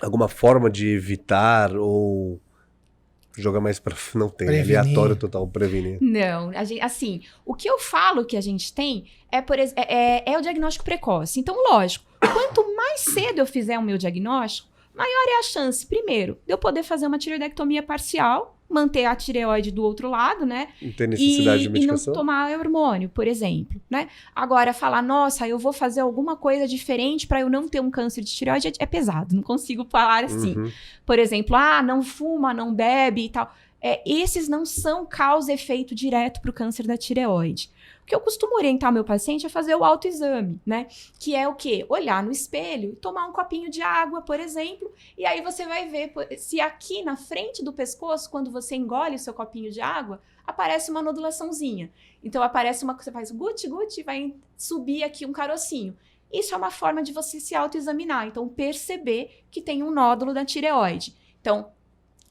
[0.00, 2.40] alguma forma de evitar ou
[3.36, 4.78] jogar mais para não tem Prevenir.
[4.78, 5.98] aleatório total prevenir.
[6.00, 9.72] Não, a gente- assim, o que eu falo que a gente tem é, por, é,
[9.76, 11.40] é- é o diagnóstico precoce.
[11.40, 16.38] Então, lógico, quanto mais cedo eu fizer o meu diagnóstico, maior é a chance, primeiro,
[16.46, 20.68] de eu poder fazer uma tireoidectomia parcial, manter a tireoide do outro lado, né?
[20.80, 22.12] Não tem necessidade e, de e não medicação.
[22.12, 24.08] tomar hormônio, por exemplo, né?
[24.34, 28.22] Agora, falar, nossa, eu vou fazer alguma coisa diferente para eu não ter um câncer
[28.22, 30.56] de tireoide é, é pesado, não consigo falar assim.
[30.56, 30.70] Uhum.
[31.04, 33.54] Por exemplo, ah, não fuma, não bebe e tal.
[33.80, 37.70] É, esses não são causa e efeito direto para o câncer da tireoide.
[38.04, 40.88] O que eu costumo orientar meu paciente é fazer o autoexame, né?
[41.18, 41.86] Que é o quê?
[41.88, 45.88] Olhar no espelho e tomar um copinho de água, por exemplo, e aí você vai
[45.88, 50.20] ver se aqui na frente do pescoço, quando você engole o seu copinho de água,
[50.46, 51.90] aparece uma nodulaçãozinha.
[52.22, 55.96] Então aparece uma você faz guti guti e vai subir aqui um carocinho.
[56.30, 60.44] Isso é uma forma de você se autoexaminar, então perceber que tem um nódulo da
[60.44, 61.14] tireoide.
[61.40, 61.72] Então,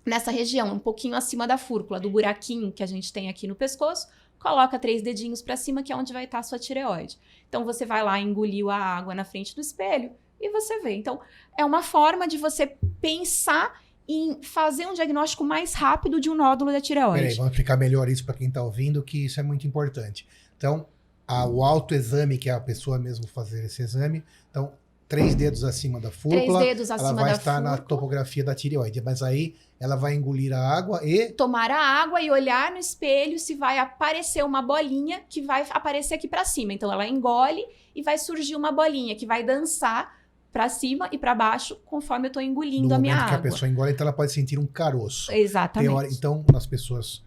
[0.05, 3.55] nessa região, um pouquinho acima da fúrcula, do buraquinho que a gente tem aqui no
[3.55, 4.07] pescoço,
[4.43, 7.17] coloca três dedinhos para cima, que é onde vai estar a sua tireoide.
[7.47, 10.91] Então, você vai lá, engoliu a água na frente do espelho e você vê.
[10.95, 11.19] Então,
[11.57, 16.71] é uma forma de você pensar em fazer um diagnóstico mais rápido de um nódulo
[16.73, 17.21] da tireoide.
[17.23, 20.27] Peraí, vamos explicar melhor isso para quem está ouvindo, que isso é muito importante.
[20.57, 20.85] Então,
[21.25, 24.21] a- o autoexame, que é a pessoa mesmo fazer esse exame,
[24.51, 24.73] então,
[25.15, 29.01] três dedos acima da Três fúrcula, dedos ela vai estar na topografia da tireoide.
[29.01, 33.37] Mas aí ela vai engolir a água e tomar a água e olhar no espelho
[33.39, 36.73] se vai aparecer uma bolinha que vai aparecer aqui pra cima.
[36.73, 37.63] Então ela engole
[37.95, 40.11] e vai surgir uma bolinha que vai dançar
[40.51, 43.51] pra cima e pra baixo conforme eu no engolindo a minha momento que a água.
[43.51, 45.31] pessoa engole, então ela pode sentir um caroço.
[45.31, 45.91] Exatamente.
[45.91, 47.23] hora- então, nas pessoas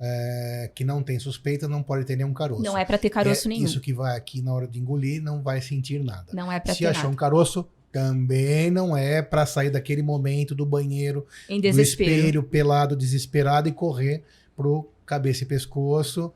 [0.00, 2.62] é, que não têm suspeita, não pode ter nenhum caroço.
[2.62, 3.64] Não é pra ter caroço É, nenhum.
[3.66, 6.26] Isso que vai aqui na hora de engolir, não vai sentir nada.
[6.32, 7.08] Não é Se ter achar nada.
[7.12, 12.10] um caroço, também não é para sair daquele momento do banheiro, Em do desespero.
[12.10, 14.22] espelho, pelado, desesperado e correr
[14.56, 16.32] pro cabeça e pescoço.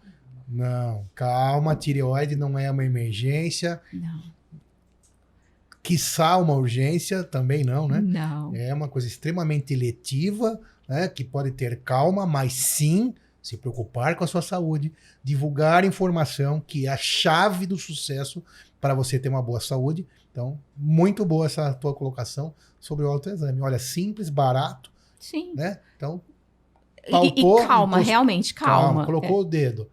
[0.46, 4.24] Não, calma, tireoide não é uma emergência, Não.
[5.82, 8.00] quiçá uma urgência, também não, né?
[8.00, 8.54] Não.
[8.54, 11.08] É uma coisa extremamente letiva, né?
[11.08, 14.90] Que pode ter calma, mas sim se preocupar com a sua saúde,
[15.22, 18.42] divulgar informação, que é a chave do sucesso
[18.80, 20.06] para você ter uma boa saúde.
[20.32, 23.60] Então, muito boa essa tua colocação sobre o autoexame.
[23.60, 24.90] Olha, simples, barato,
[25.20, 25.52] Sim.
[25.54, 25.78] né?
[25.96, 26.22] Então,
[27.06, 29.04] E- Palpou, e, calma, encos- realmente, calma.
[29.04, 29.90] colocou o dedo,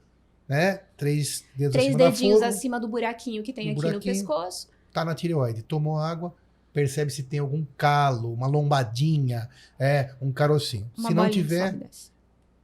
[0.47, 0.79] né?
[0.95, 1.57] Três É.
[1.57, 4.69] dedos Três acima dedinhos acima do buraquinho que tem aqui no pescoço.
[4.93, 6.33] tá na tireoide, tomou água,
[6.71, 10.89] percebe se tem algum calo, uma lombadinha, é, um carocinho.
[10.97, 12.11] Uma se não tiver, e.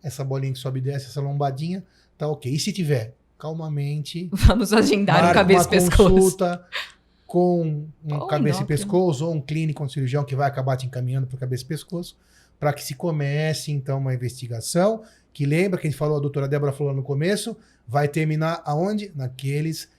[0.03, 1.83] essa bolinha que sobe e desce, essa lombadinha,
[2.17, 2.51] tá ok.
[2.51, 6.09] E se tiver, calmamente, Vamos agendar um marca cabeça uma e pescoço.
[6.09, 6.65] consulta
[7.25, 8.67] com um Ou cabeça e endócrino.
[8.67, 12.17] pescoço, ou um clínico, um cirurgião que vai acabar te encaminhando para cabeça e pescoço,
[12.59, 16.47] para que se comece, então, uma investigação, que lembra que a gente falou, a doutora
[16.47, 17.55] Débora falou no começo,
[17.87, 19.11] vai terminar aonde?
[19.15, 19.89] Naqueles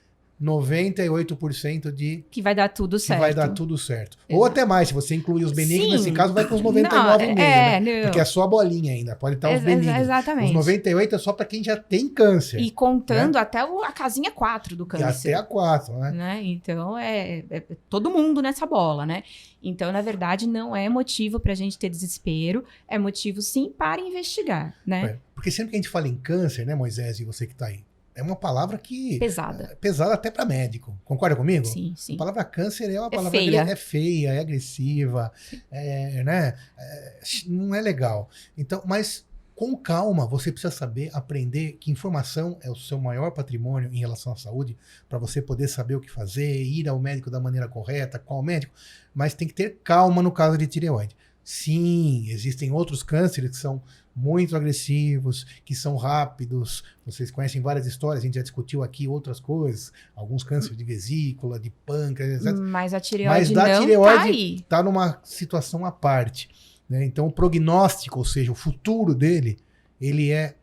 [0.41, 3.21] 98% de Que vai dar tudo que certo.
[3.21, 4.17] vai dar tudo certo.
[4.29, 4.47] Ou Exato.
[4.53, 5.97] até mais, se você incluir os benignos, Sim.
[5.97, 8.03] nesse caso vai com os 99 Não, mesmo, é, né?
[8.03, 9.95] Porque é só a bolinha ainda, pode estar os benignos.
[9.95, 10.53] Os Exatamente.
[10.53, 12.61] 98 é só para quem já tem câncer.
[12.61, 15.31] E contando até o- a casinha 4 do E câncer.
[15.31, 16.11] até a 4, né?
[16.13, 16.41] né?
[16.43, 19.23] Então é, é todo mundo nessa bola, né?
[19.63, 24.75] Então, na verdade, não é motivo pra gente ter desespero, é motivo sim para investigar,
[24.87, 25.05] né?
[25.05, 27.67] É, Porque sempre que a gente fala em câncer, né, Moisés, e você que tá
[27.67, 27.81] aí,
[28.19, 29.65] é uma palavra que Pesada.
[29.71, 30.99] é pesada até para médico.
[31.05, 31.65] Concorda comigo?
[31.65, 32.15] Sim, sim.
[32.15, 33.65] A palavra câncer é uma É palavra feia.
[33.65, 35.33] que é feia, é agressiva,
[35.71, 36.55] é, né?
[36.77, 38.29] É, não é legal.
[38.57, 43.91] Então, mas com calma, você precisa saber aprender que informação é o seu maior patrimônio
[43.93, 44.77] em relação à saúde,
[45.09, 48.73] para você poder saber o que fazer, ir ao médico da maneira correta, qual médico,
[49.13, 51.17] mas tem que ter calma no caso de tireoide.
[51.51, 53.81] Sim, existem outros cânceres que são
[54.15, 56.85] muito agressivos, que são rápidos.
[57.07, 61.59] Vocês conhecem várias histórias, a gente já discutiu aqui outras coisas, alguns cânceres de vesícula,
[61.59, 62.59] de pâncreas, etc.
[62.59, 64.55] Mas a Mas tireoide da não tireoide tá aí.
[64.57, 66.51] está numa situação à parte.
[66.87, 67.03] né?
[67.07, 69.57] Então, o prognóstico, ou seja, o futuro dele,
[69.99, 70.55] ele é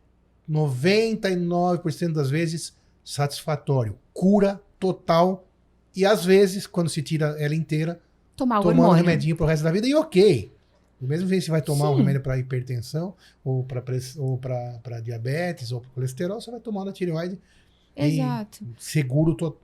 [0.48, 3.98] 99% das vezes satisfatório.
[4.14, 5.48] Cura total.
[5.96, 8.00] E às vezes, quando se tira ela inteira,
[8.36, 10.54] Tomar um remedinho pro resto da vida, e ok.
[11.00, 12.00] Do mesmo jeito que você vai tomar um Sim.
[12.00, 13.84] remédio para hipertensão, ou para
[14.18, 17.38] ou para diabetes, ou para colesterol, você vai tomar na tireoide
[17.96, 18.66] Exato.
[18.78, 19.58] seguro to-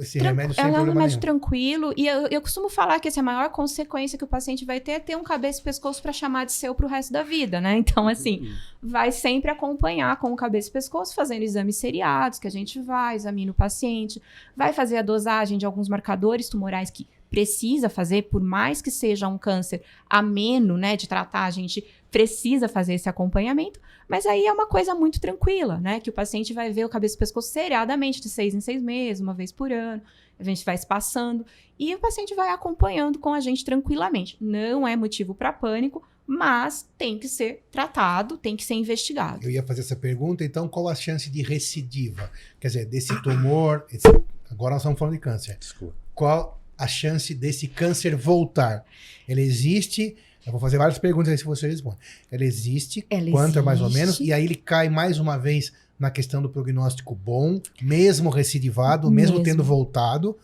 [0.00, 1.20] esse Tran- remédio sem Ela é um remédio nenhum.
[1.20, 1.92] tranquilo.
[1.94, 4.80] E eu, eu costumo falar que essa é a maior consequência que o paciente vai
[4.80, 7.60] ter é ter um cabeça e pescoço para chamar de seu pro resto da vida,
[7.60, 7.76] né?
[7.76, 8.50] Então, assim,
[8.82, 13.14] vai sempre acompanhar com o cabeça e pescoço, fazendo exames seriados, que a gente vai,
[13.14, 14.22] examina o paciente,
[14.56, 19.26] vai fazer a dosagem de alguns marcadores tumorais que precisa fazer, por mais que seja
[19.26, 24.52] um câncer ameno, né, de tratar, a gente precisa fazer esse acompanhamento, mas aí é
[24.52, 28.20] uma coisa muito tranquila, né, que o paciente vai ver o cabeça e pescoço seriadamente
[28.20, 30.00] de seis em seis meses, uma vez por ano,
[30.38, 31.44] a gente vai se passando,
[31.76, 34.36] e o paciente vai acompanhando com a gente tranquilamente.
[34.40, 39.44] Não é motivo para pânico, mas tem que ser tratado, tem que ser investigado.
[39.44, 42.30] Eu ia fazer essa pergunta, então qual a chance de recidiva?
[42.60, 44.06] Quer dizer, desse tumor, esse-
[44.48, 45.56] agora nós estamos falando de câncer.
[45.58, 45.94] Desculpa.
[46.14, 48.84] Qual a chance desse câncer voltar?
[49.28, 51.96] Ele existe, eu vou fazer várias perguntas aí se você responde.
[52.30, 54.00] Ele existe, Ela quanto é mais ou existe.
[54.00, 59.10] menos, e aí ele cai mais uma vez na questão do prognóstico bom, mesmo recidivado,
[59.10, 59.44] mesmo, Mesmo.
[59.44, 60.36] tendo voltado,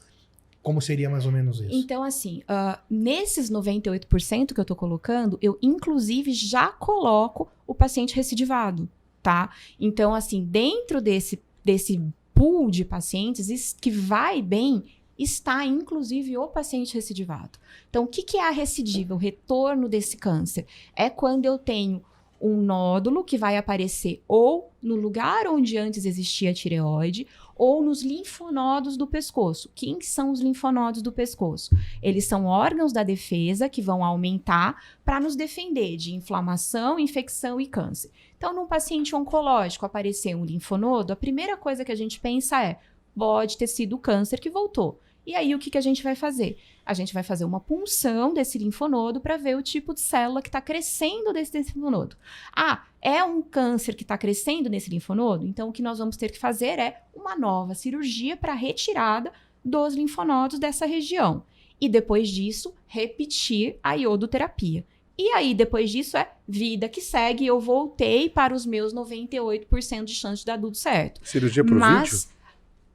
[0.62, 1.68] como seria mais ou menos isso?
[1.72, 8.14] Então, assim, ah, nesses 98% que eu tô colocando, eu inclusive já coloco o paciente
[8.14, 8.88] recidivado,
[9.22, 9.50] tá?
[9.78, 12.00] Então, assim, dentro desse, desse
[12.34, 14.84] pool de pacientes que vai bem,
[15.22, 17.58] está inclusive o paciente recidivado.
[17.88, 20.66] Então, o que, que é a recidiva, o retorno desse câncer?
[20.96, 22.02] É quando eu tenho
[22.40, 28.02] um nódulo que vai aparecer ou no lugar onde antes existia a tireoide, ou nos
[28.02, 29.70] linfonodos do pescoço.
[29.74, 31.76] Quem são os linfonodos do pescoço?
[32.02, 37.66] Eles são órgãos da defesa que vão aumentar para nos defender de inflamação, infecção e
[37.66, 38.10] câncer.
[38.38, 42.78] Então, num paciente oncológico aparecer um linfonodo, a primeira coisa que a gente pensa é:
[43.14, 44.98] pode ter sido o câncer que voltou.
[45.26, 46.58] E aí, o que, que a gente vai fazer?
[46.84, 50.48] A gente vai fazer uma punção desse linfonodo para ver o tipo de célula que
[50.48, 52.16] está crescendo desse, linfonodo.
[52.54, 55.46] Ah, é um câncer que está crescendo nesse linfonodo?
[55.46, 59.32] Então, o que nós vamos ter que fazer é uma nova cirurgia para retirada
[59.64, 61.44] dos linfonodos dessa região.
[61.80, 64.84] E depois disso, repetir a iodoterapia.
[65.18, 67.46] E aí, depois disso, é vida que segue.
[67.46, 71.20] Eu voltei para os meus 98% de chance de dar tudo certo.
[71.22, 72.39] Cirurgia por Mas vídeo?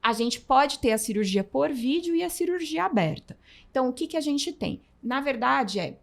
[0.06, 3.36] A gente pode ter a cirurgia por vídeo e a cirurgia aberta.
[3.68, 4.80] Então, o que, que a gente tem?
[5.02, 5.98] Na verdade, é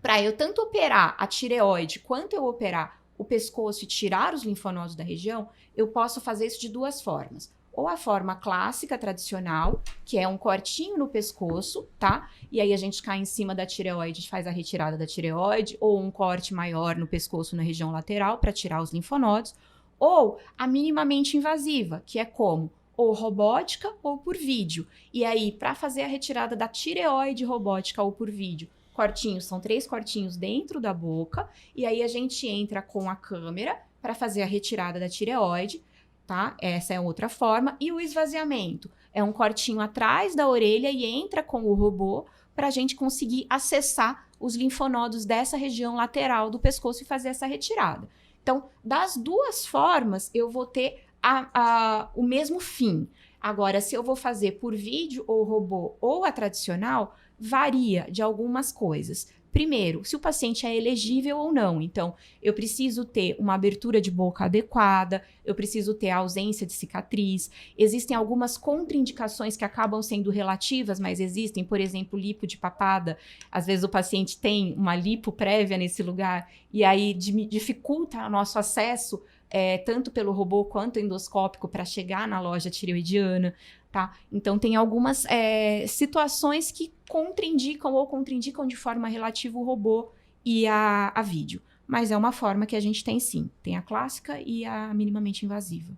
[0.00, 4.94] para eu tanto operar a tireoide quanto eu operar o pescoço e tirar os linfonodos
[4.94, 7.52] da região, eu posso fazer isso de duas formas.
[7.72, 12.30] Ou a forma clássica, tradicional, que é um cortinho no pescoço, tá?
[12.52, 16.00] E aí a gente cai em cima da tireoide, faz a retirada da tireoide, ou
[16.00, 19.52] um corte maior no pescoço na região lateral para tirar os linfonodos,
[19.98, 22.70] ou a minimamente invasiva, que é como
[23.02, 24.86] ou robótica ou por vídeo.
[25.12, 29.86] E aí, para fazer a retirada da tireoide robótica ou por vídeo, cortinhos, são três
[29.86, 34.46] cortinhos dentro da boca, e aí a gente entra com a câmera para fazer a
[34.46, 35.82] retirada da tireoide,
[36.26, 36.56] tá?
[36.60, 37.76] Essa é outra forma.
[37.80, 42.66] E o esvaziamento é um cortinho atrás da orelha e entra com o robô para
[42.66, 48.08] a gente conseguir acessar os linfonodos dessa região lateral do pescoço e fazer essa retirada.
[48.42, 53.08] Então, das duas formas, eu vou ter a- a- o mesmo fim.
[53.40, 58.70] Agora, se eu vou fazer por vídeo ou robô ou a tradicional, varia de algumas
[58.72, 59.28] coisas.
[59.52, 61.82] Primeiro, se o paciente é elegível ou não.
[61.82, 66.72] Então, eu preciso ter uma abertura de boca adequada, eu preciso ter a ausência de
[66.72, 67.50] cicatriz.
[67.76, 73.18] Existem algumas contraindicações que acabam sendo relativas, mas existem, por exemplo, lipo de papada.
[73.50, 78.58] Às vezes o paciente tem uma lipo prévia nesse lugar e aí dificulta o nosso
[78.58, 83.54] acesso é, tanto pelo robô quanto endoscópico para chegar na loja tireoidiana,
[83.92, 84.16] tá?
[84.32, 90.10] Então tem algumas é, situações que contraindicam ou contraindicam de forma relativa o robô
[90.42, 91.60] e a, a vídeo.
[91.86, 93.50] Mas é uma forma que a gente tem sim.
[93.62, 95.92] Tem a clássica e a minimamente invasiva.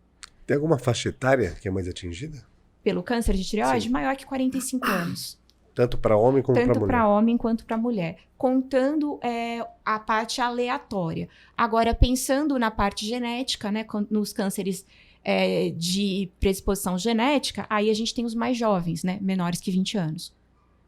[0.45, 2.45] Tem alguma faixa etária que é mais atingida?
[2.83, 3.93] Pelo câncer de tireoide, Sim.
[3.93, 5.39] maior que 45 anos.
[5.75, 6.93] Tanto para homem como para tanto mulher.
[6.93, 11.29] para homem quanto para mulher, contando é, a parte aleatória.
[11.57, 14.87] Agora, pensando na parte genética, né, nos cânceres
[15.25, 19.99] é, de predisposição genética, aí a gente tem os mais jovens, né, menores que 20
[19.99, 20.33] anos.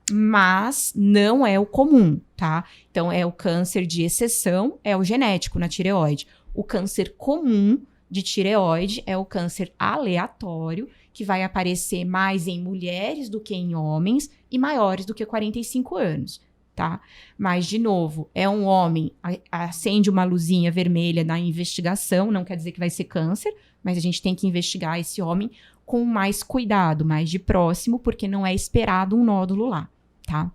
[0.09, 2.65] Mas não é o comum, tá?
[2.91, 6.29] Então, é o câncer de exceção, é o genético na tireoide.
[6.55, 13.31] O câncer comum de tireoide é o câncer aleatório, que vai aparecer mais em mulheres
[13.31, 16.43] do que em homens e maiores do que 45 anos,
[16.75, 17.01] tá?
[17.39, 19.11] Mas, de novo, é um homem,
[19.51, 23.51] acende uma luzinha vermelha na investigação, não quer dizer que vai ser câncer,
[23.83, 25.51] mas a gente tem que investigar esse homem
[25.87, 29.89] com mais cuidado, mais de próximo, porque não é esperado um nódulo lá,
[30.27, 30.53] tá?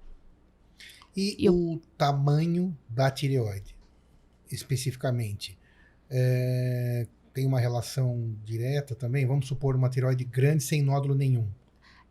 [1.18, 3.76] E Eu- o tamanho da tireoide,
[4.52, 5.58] especificamente,
[6.08, 9.26] é, tem uma relação direta também?
[9.26, 11.48] Vamos supor uma tireoide grande sem nódulo nenhum.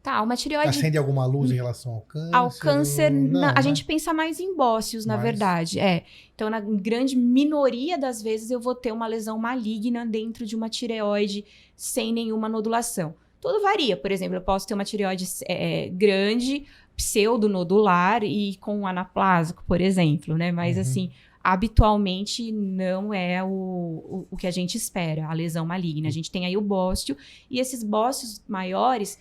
[0.03, 2.35] Tá, uma tireoide Acende alguma luz em relação ao câncer?
[2.35, 3.63] Ao câncer, Não, na- a né?
[3.63, 5.79] gente pensa mais em bócios, na verdade.
[5.79, 6.05] É.
[6.35, 10.71] Então, na grande minoria das vezes, eu vou ter uma lesão maligna dentro de uma
[10.71, 11.45] tireoide
[11.77, 13.15] sem nenhuma nodulação.
[13.43, 13.95] Tudo varia.
[13.95, 16.65] Por exemplo, eu posso ter uma tireoide é, grande,
[16.97, 20.51] pseudonodular e com um anaplásico, por exemplo, né?
[20.51, 20.83] Mas, Uhum.
[20.83, 21.11] assim,
[21.43, 26.09] habitualmente não é o, o, o que a gente espera, a lesão maligna.
[26.09, 27.17] A gente tem aí o bócio,
[27.51, 29.19] e esses bócios maiores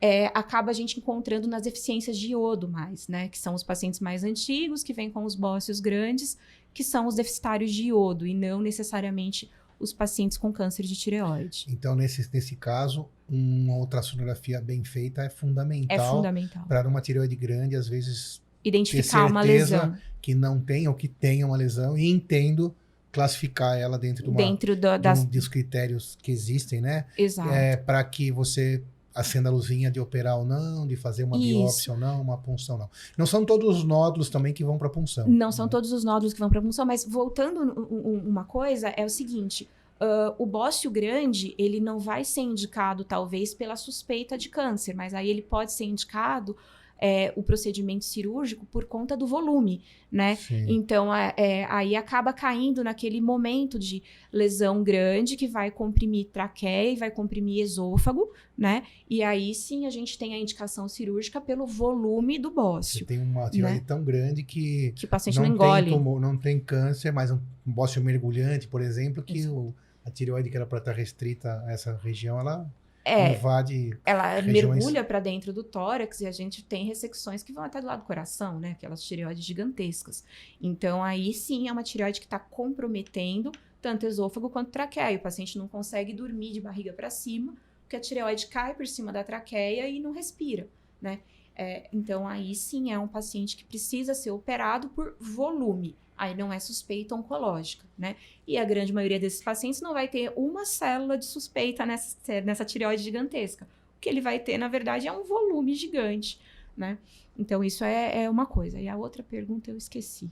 [0.00, 3.28] é, acaba a gente encontrando nas deficiências de iodo mais, né?
[3.28, 6.38] Que são os pacientes mais antigos, que vêm com os bócios grandes,
[6.72, 9.50] que são os deficitários de iodo, e não necessariamente
[9.80, 11.66] os pacientes com câncer de tireoide.
[11.68, 16.64] Então, nesse, nesse caso, uma ultrassonografia bem feita é É fundamental fundamental.
[16.66, 21.08] para uma tireoide grande, às vezes Identificar uma certeza lesão que não tem ou que
[21.08, 22.74] tenha uma lesão e entendo
[23.10, 25.20] classificar ela dentro de, uma, dentro de das.
[25.20, 27.06] um dos critérios que existem, né?
[27.16, 27.50] Exato.
[27.50, 28.82] É, para que você
[29.14, 31.46] acenda a luzinha de operar ou não, de fazer uma Isso.
[31.48, 32.90] biópsia ou não, uma punção ou não.
[33.16, 35.26] Não são todos os nódulos também que vão para punção.
[35.26, 35.70] Não são né?
[35.70, 39.08] todos os nódulos que vão para punção, mas voltando um- um- uma coisa, é o
[39.08, 44.94] seguinte: ah, o bócio grande, ele não vai ser indicado, talvez, pela suspeita de câncer,
[44.94, 46.56] mas aí ele pode ser indicado
[47.00, 50.34] é, o procedimento cirúrgico por conta do volume, né?
[50.36, 50.64] Sim.
[50.68, 56.92] Então, é, é, aí acaba caindo naquele momento de lesão grande que vai comprimir traqueia
[56.92, 58.82] e vai comprimir esôfago, né?
[59.08, 63.18] E aí sim a gente tem a indicação cirúrgica pelo volume do Você bócio, tem
[63.20, 63.84] uma tireoide né?
[63.86, 65.84] tão grande que que o paciente não, não, engole.
[65.86, 69.72] tem tumor, não tem câncer, mas um bócio mergulhante, por exemplo, que o-
[70.04, 72.68] a tireoide que era para estar restrita a essa região, ela
[73.08, 73.98] É, invade.
[74.04, 77.80] ela regiões- mergulha para dentro do tórax e a gente tem ressecções que vão até
[77.80, 78.72] do lado do coração, né?
[78.72, 80.24] Aquelas tireoides gigantescas.
[80.60, 85.16] Então, aí sim é uma tireoide que está comprometendo tanto esôfago quanto traqueia.
[85.16, 89.12] O paciente não consegue dormir de barriga para cima, porque a tireoide cai por cima
[89.12, 90.68] da traqueia e não respira,
[91.00, 91.20] né?
[91.54, 95.96] É, então, aí sim é um paciente que precisa ser operado por volume.
[96.18, 98.16] Aí não é suspeita oncológica, né?
[98.46, 102.64] E a grande maioria desses pacientes não vai ter uma célula de suspeita nessa, nessa
[102.64, 103.64] tireoide gigantesca.
[103.96, 106.40] O que ele vai ter, na verdade, é um volume gigante,
[106.76, 106.98] né?
[107.38, 108.80] Então, isso é, é uma coisa.
[108.80, 110.28] E a outra pergunta eu esqueci.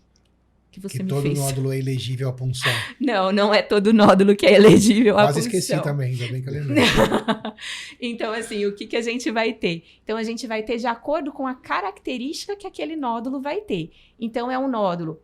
[0.72, 1.38] Que você que me todo fez.
[1.38, 2.70] nódulo é elegível à punção.
[3.00, 5.84] Não, não é todo nódulo que é elegível à Quase esqueci punção.
[5.84, 6.84] também, ainda bem que eu lembrei.
[8.00, 9.84] então, assim, o que, que a gente vai ter?
[10.02, 13.90] Então, a gente vai ter de acordo com a característica que aquele nódulo vai ter.
[14.20, 15.18] Então, é um nódulo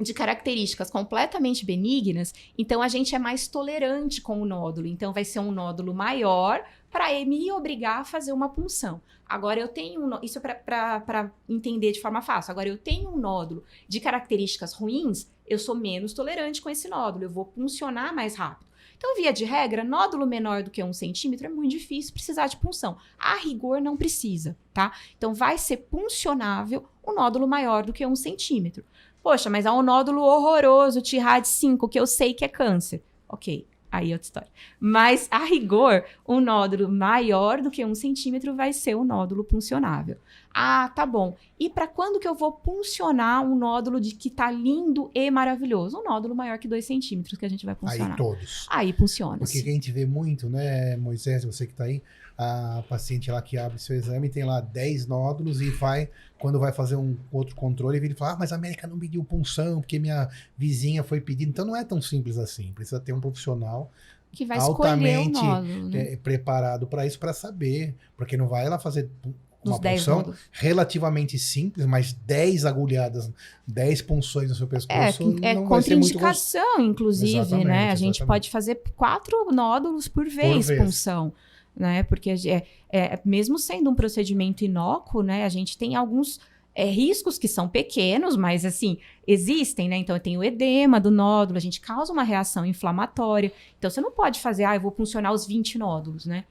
[0.00, 4.86] de características completamente benignas, então a gente é mais tolerante com o nódulo.
[4.86, 9.00] Então, vai ser um nódulo maior para me obrigar a fazer uma punção.
[9.26, 12.52] Agora, eu tenho um isso é para entender de forma fácil.
[12.52, 17.24] Agora, eu tenho um nódulo de características ruins, eu sou menos tolerante com esse nódulo,
[17.24, 18.70] eu vou puncionar mais rápido.
[18.96, 22.56] Então, via de regra, nódulo menor do que um centímetro é muito difícil precisar de
[22.56, 22.96] punção.
[23.18, 24.92] A rigor, não precisa, tá?
[25.16, 28.84] Então, vai ser puncionável um nódulo maior do que um centímetro.
[29.22, 33.02] Poxa, mas há um nódulo horroroso, TIRAD 5, que eu sei que é câncer.
[33.28, 34.48] Ok, aí é outra história.
[34.80, 40.16] Mas, a rigor, um nódulo maior do que um centímetro vai ser um nódulo puncionável.
[40.52, 41.36] Ah, tá bom.
[41.58, 45.98] E para quando que eu vou puncionar um nódulo de que tá lindo e maravilhoso?
[46.00, 48.16] Um nódulo maior que 2 centímetros que a gente vai Aí puncionar.
[48.16, 48.66] todos.
[48.68, 49.38] Aí funciona.
[49.38, 52.02] Porque a gente vê muito, né, Moisés, você que tá aí,
[52.78, 56.72] a paciente lá que abre seu exame tem lá 10 nódulos e vai, quando vai
[56.72, 60.28] fazer um outro controle, ele fala, ah, mas a América não pediu punção, porque minha
[60.56, 61.48] vizinha foi pedir.
[61.48, 62.72] Então não é tão simples assim.
[62.72, 63.90] Precisa ter um profissional
[64.32, 65.88] que vai altamente, nódulo.
[65.90, 66.12] Né?
[66.12, 67.94] é, preparado para isso, para saber.
[68.16, 69.08] Porque não vai ela fazer
[69.64, 73.30] uma 10 punção relativamente simples, mas 10 agulhadas,
[73.66, 77.90] 10 punções no seu É, pescoço é vai ser muito contraindicação, inclusive, Exatamente, né?
[77.90, 78.26] A gente exatamente.
[78.26, 80.80] pode fazer quatro nódulos por vez, vez.
[80.80, 81.32] punção,
[81.76, 82.02] né?
[82.02, 85.44] Porque é, é- mesmo sendo um procedimento inócuo, né?
[85.44, 86.40] A gente tem alguns
[86.74, 89.96] é, riscos que são pequenos, mas assim, existem, né?
[89.96, 93.52] Então tem o edema do nódulo, a gente causa uma reação inflamatória.
[93.78, 96.44] Então você não pode fazer, ah, eu vou puncionar os 20 nódulos, né?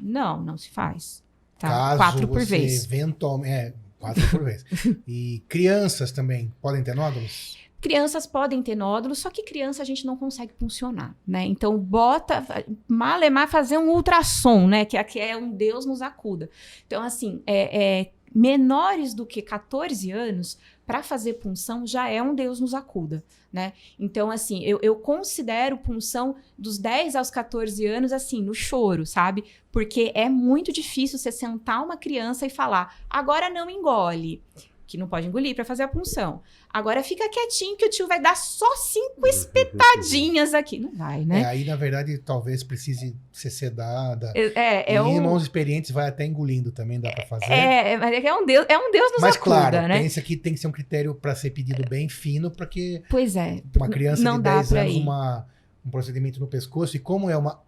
[0.00, 1.22] Não, não se faz.
[1.58, 1.68] Tá?
[1.68, 2.84] Caso Quatro por vez.
[2.84, 4.64] Eventualmente, é, quatro por vez.
[5.06, 7.56] E crianças também podem ter nódulos?
[7.80, 11.44] Crianças podem ter nódulos, só que criança a gente não consegue funcionar, né?
[11.44, 12.44] Então bota,
[12.88, 14.84] malemar fazer um ultrassom, né?
[14.84, 16.48] Que aqui é um Deus nos acuda.
[16.86, 22.34] Então assim, é, é, menores do que 14 anos para fazer punção já é um
[22.34, 23.22] Deus nos acuda,
[23.52, 23.72] né?
[23.98, 29.44] Então assim, eu, eu considero punção dos 10 aos 14 anos assim no choro, sabe?
[29.70, 34.42] Porque é muito difícil você sentar uma criança e falar, agora não engole.
[34.86, 36.40] Que não pode engolir para fazer a punção.
[36.72, 40.78] Agora fica quietinho que o tio vai dar só cinco espetadinhas aqui.
[40.78, 41.44] Não vai, É, né?
[41.44, 44.32] aí, na verdade, talvez precise ser sedada.
[44.34, 44.52] É,
[44.90, 45.20] é, e é um.
[45.20, 47.52] mãos experientes vai até engolindo também, dá pra fazer.
[47.52, 49.98] É, é, mas é é um Deus, é um Deus nos Mas acuda, claro, né?
[50.00, 53.62] pensa que tem que ser um critério para ser pedido bem fino, porque Pois é.
[53.76, 55.46] uma criança não de dá 10 pra anos, uma,
[55.84, 57.60] um procedimento no pescoço, e como é uma.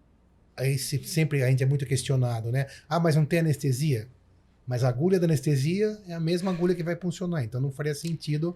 [0.57, 2.66] Aí se- sempre a gente é muito questionado, né?
[2.89, 4.09] Ah, mas não tem anestesia?
[4.69, 7.43] Mas a agulha da anestesia é a mesma agulha que vai funcionar.
[7.43, 8.55] Então não faria sentido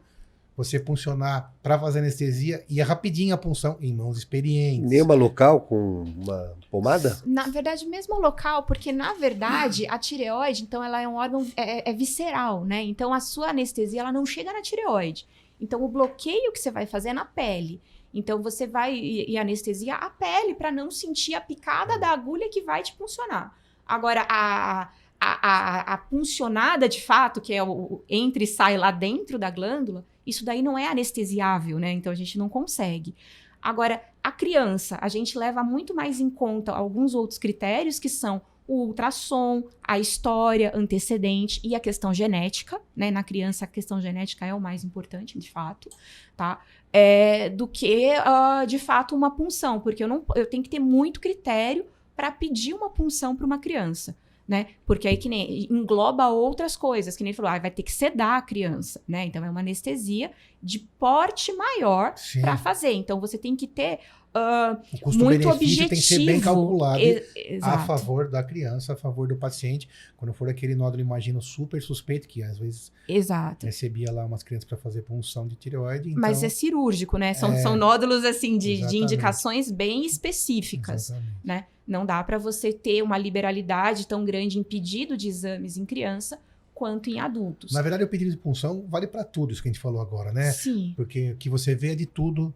[0.54, 4.90] você funcionar para fazer anestesia e é rapidinho a punção em mãos experientes.
[4.90, 7.18] Nenhuma local com uma pomada?
[7.24, 11.90] Na verdade, mesmo local, porque na verdade a tireoide, então, ela é um órgão é,
[11.90, 12.82] é visceral, né?
[12.82, 15.26] Então a sua anestesia ela não chega na tireoide.
[15.58, 17.80] Então o bloqueio que você vai fazer é na pele.
[18.12, 22.50] Então você vai e, e anestesia a pele para não sentir a picada da agulha
[22.50, 23.56] que vai te puncionar.
[23.86, 24.90] Agora a
[25.22, 29.50] a, a, a puncionada de fato, que é o, entra e sai lá dentro da
[29.50, 31.92] glândula, isso daí não é anestesiável, né?
[31.92, 33.14] Então a gente não consegue.
[33.60, 38.42] Agora, a criança, a gente leva muito mais em conta alguns outros critérios que são
[38.66, 43.12] o ultrassom, a história antecedente e a questão genética, né?
[43.12, 45.88] Na criança, a questão genética é o mais importante, de fato,
[46.36, 46.60] tá?
[46.92, 50.80] É, do que, ah, de fato, uma punção, porque eu, não, eu tenho que ter
[50.80, 54.16] muito critério para pedir uma punção para uma criança.
[54.46, 54.66] Né?
[54.84, 58.38] Porque aí que nem engloba outras coisas, que nem falou, ah, vai ter que sedar
[58.38, 59.24] a criança, né?
[59.24, 62.92] Então é uma anestesia de porte maior para fazer.
[62.92, 64.00] Então você tem que ter
[64.34, 65.88] O muito objetivo.
[65.88, 69.88] tem que ser bem calculado E- a favor da criança, a favor do paciente.
[70.16, 73.66] Quando for aquele nódulo, imagino, super suspeito, que às vezes Exato.
[73.66, 76.10] recebia lá umas crianças para fazer punção de tireoide.
[76.10, 77.34] Então, Mas é cirúrgico, né?
[77.34, 77.56] São, É.
[77.60, 81.36] são nódulos assim de, de indicações bem específicas, Exatamente.
[81.44, 81.66] né?
[81.86, 86.38] Não dá para você ter uma liberalidade tão grande em pedido de exames em criança
[86.74, 87.72] quanto em adultos.
[87.72, 90.32] Na verdade, o pedido de punção vale para tudo isso que a gente falou agora,
[90.32, 90.50] né?
[90.52, 90.94] Sim.
[90.96, 92.54] Porque o que você vê é de tudo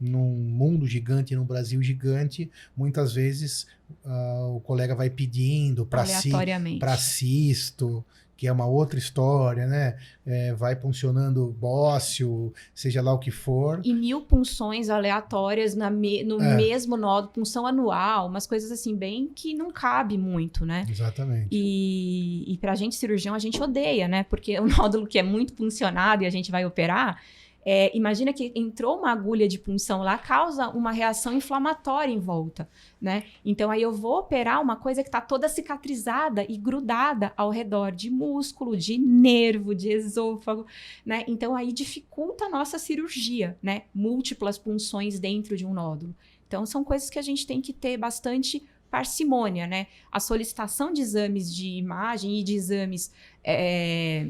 [0.00, 2.50] num mundo gigante, num Brasil gigante.
[2.76, 3.66] Muitas vezes
[4.04, 6.30] ah, o colega vai pedindo para si,
[6.78, 8.04] para cisto,
[8.36, 9.98] que é uma outra história, né?
[10.24, 13.82] É, vai funcionando bócio, seja lá o que for.
[13.84, 16.56] E mil punções aleatórias na me- no É.
[16.56, 20.86] mesmo nódulo, punção anual, umas coisas assim, bem que não cabe muito, né?
[20.88, 21.48] Exatamente.
[21.52, 24.22] E, e pra gente cirurgião, a gente odeia, né?
[24.24, 27.20] Porque o nódulo que é muito puncionado e a gente vai operar,
[27.64, 32.68] é, imagina que entrou uma agulha de punção lá, causa uma reação inflamatória em volta,
[33.00, 33.24] né?
[33.44, 37.92] Então aí eu vou operar uma coisa que tá toda cicatrizada e grudada ao redor
[37.92, 40.66] de músculo, de nervo, de esôfago,
[41.04, 41.24] né?
[41.28, 43.82] Então aí dificulta a nossa cirurgia, né?
[43.94, 46.14] Múltiplas punções dentro de um nódulo.
[46.46, 49.86] Então são coisas que a gente tem que ter bastante parcimônia, né?
[50.10, 53.12] A solicitação de exames de imagem e de exames
[53.44, 54.28] é,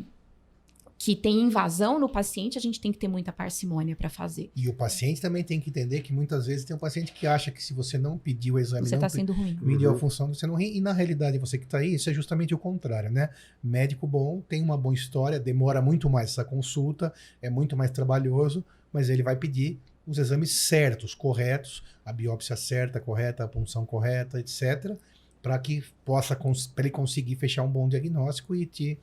[1.02, 4.50] que tem invasão no paciente, a gente tem que ter muita parcimônia para fazer.
[4.54, 7.50] E o paciente também tem que entender que muitas vezes tem um paciente que acha
[7.50, 9.56] que se você não pediu o exame, Você não está sendo ruim.
[9.62, 9.98] mediu a Uhum.
[9.98, 10.76] função, você não ri.
[10.76, 13.30] E na realidade, você que está aí, isso é justamente o contrário, né?
[13.64, 18.62] Médico bom tem uma boa história, demora muito mais essa consulta, é muito mais trabalhoso,
[18.92, 24.38] mas ele vai pedir os exames certos, corretos, a biópsia certa, correta, a punção correta,
[24.38, 24.94] etc.,
[25.40, 28.98] para que possa pra ele conseguir fechar um bom diagnóstico e te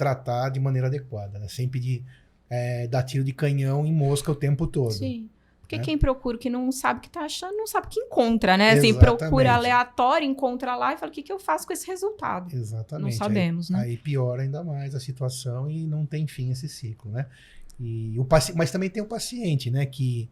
[0.00, 1.46] tratar de maneira adequada, né?
[1.46, 2.02] Sem pedir
[2.48, 4.92] é, dar tiro de canhão em mosca o tempo todo.
[4.92, 5.28] Sim.
[5.60, 5.84] Porque né?
[5.84, 8.70] quem procura que não sabe o que tá achando, não sabe o que encontra, né?
[8.70, 9.18] Assim, Exatamente.
[9.18, 12.56] procura aleatório, encontra lá e fala: o que, que eu faço com esse resultado?
[12.56, 13.02] Exatamente.
[13.02, 13.78] Não Aí- sabemos, né?
[13.80, 17.26] Aí piora ainda mais a situação e não tem fim esse ciclo, né?
[17.78, 18.52] E o paci...
[18.56, 19.84] Mas também tem o paciente, né?
[19.86, 20.28] Que,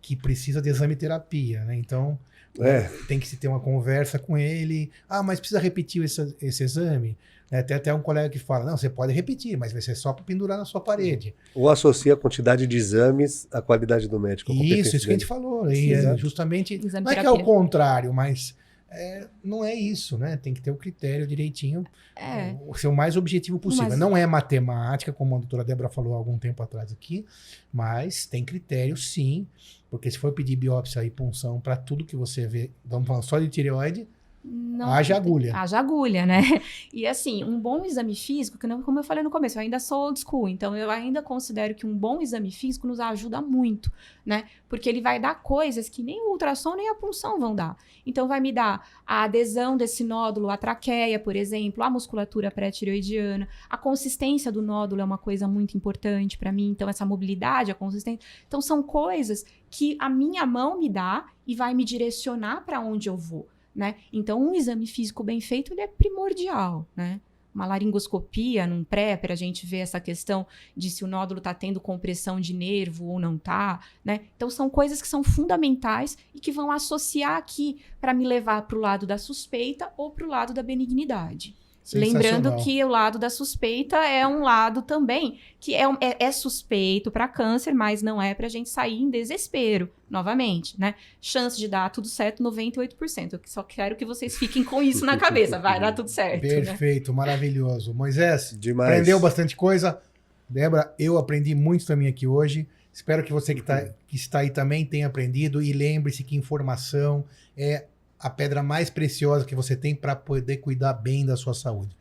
[0.00, 1.76] que precisa de exame terapia, né?
[1.76, 2.18] Então,
[2.58, 4.90] É, tem que se ter uma conversa com ele.
[5.08, 7.16] Ah, mas precisa repetir esse, esse exame?
[7.54, 10.12] É, tem até um colega que fala: não, você pode repetir, mas vai ser só
[10.12, 11.32] para pendurar na sua parede.
[11.54, 14.52] ou associa a quantidade de exames à qualidade do médico.
[14.52, 15.70] Isso, isso que a gente falou.
[15.70, 16.74] E Sim, é justamente.
[16.74, 18.56] Exame Não é que é o contrário, mas
[18.90, 20.36] é, não é isso, né?
[20.36, 21.84] Tem que ter o critério direitinho,
[22.16, 22.56] É.
[22.66, 23.88] o ser o mais objetivo possível.
[23.90, 27.24] Mas- Não é matemática, como a doutora Débora falou há algum tempo atrás aqui,
[27.72, 29.46] mas tem critério sim,
[29.90, 33.38] porque se for pedir biópsia e punção para tudo que você vê, vamos falar só
[33.38, 34.08] de tireoide,
[34.46, 35.56] Não, Haja agulha.
[35.56, 36.42] Haja agulha, né?
[36.92, 39.80] E assim, um bom exame físico, que não- como eu falei no começo, eu ainda
[39.80, 43.90] sou old school, então eu ainda considero que um bom exame físico nos ajuda muito,
[44.24, 44.44] né?
[44.68, 47.76] Porque ele vai dar coisas que nem o ultrassom nem a punção vão dar.
[48.06, 53.48] Então vai me dar a adesão desse nódulo à traqueia, por exemplo, a musculatura pré-tireoidiana,
[53.68, 57.74] a consistência do nódulo é uma coisa muito importante para mim, então essa mobilidade, a
[57.74, 58.24] consistência.
[58.46, 63.08] Então são coisas que a minha mão me dá e vai me direcionar para onde
[63.08, 63.96] eu vou né?
[64.12, 67.20] Então, um exame físico bem feito ele é primordial, né?
[67.54, 70.44] Uma laringoscopia num pré, para a gente ver essa questão
[70.76, 74.22] de se o nódulo está tendo compressão de nervo ou não tá, né?
[74.36, 78.76] Então, são coisas que são fundamentais e que vão associar aqui para me levar para
[78.76, 81.56] o lado da suspeita ou para o lado da benignidade.
[81.92, 86.32] Lembrando que o lado da suspeita é um lado também que é, um- é- é
[86.32, 90.94] suspeito para câncer, mas não é para a gente sair em desespero, novamente, né?
[91.20, 93.34] Chance de dar tudo certo, 98%.
[93.34, 95.58] Eu só quero que vocês fiquem com isso na cabeça.
[95.58, 96.42] Vai dar tudo certo.
[96.42, 96.48] né?
[96.48, 97.92] Perfeito, maravilhoso.
[97.92, 98.90] Moisés, Demais.
[98.90, 100.00] aprendeu bastante coisa.
[100.48, 102.66] Débora, eu aprendi muito também aqui hoje.
[102.92, 105.60] Espero que você que, tá, que está aí também tenha aprendido.
[105.60, 107.24] E lembre-se que informação
[107.56, 107.86] é
[108.24, 111.94] a pedra mais preciosa que você tem para poder cuidar bem da sua saúde.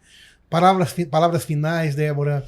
[0.49, 2.45] Palavras, palavras finais, Débora.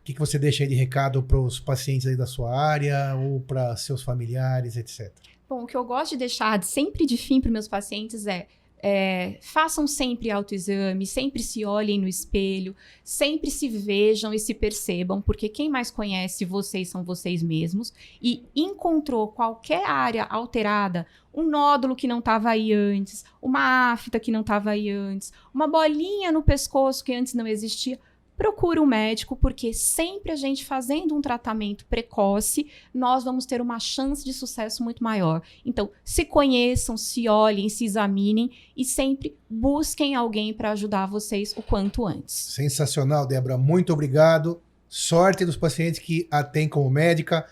[0.00, 3.14] O que, que você deixa aí de recado para os pacientes aí da sua área
[3.14, 5.12] ou para seus familiares, etc.
[5.48, 8.46] Bom, o que eu gosto de deixar de- sempre de fim para meus pacientes é,
[8.86, 15.22] é, façam sempre autoexame, sempre se olhem no espelho, sempre se vejam e se percebam,
[15.22, 17.94] porque quem mais conhece vocês são vocês mesmos.
[18.20, 24.30] E encontrou qualquer área alterada, um nódulo que não estava aí antes, uma afta que
[24.30, 27.98] não estava aí antes, uma bolinha no pescoço que antes não existia.
[28.36, 33.78] Procura um médico, porque sempre a gente fazendo um tratamento precoce, nós vamos ter uma
[33.78, 35.40] chance de sucesso muito maior.
[35.64, 41.62] Então, se conheçam, se olhem, se examinem e sempre busquem alguém para ajudar vocês o
[41.62, 42.34] quanto antes.
[42.34, 43.56] Sensacional, Débora.
[43.56, 44.60] Muito obrigado.
[44.88, 47.46] Sorte dos pacientes que a têm como médica.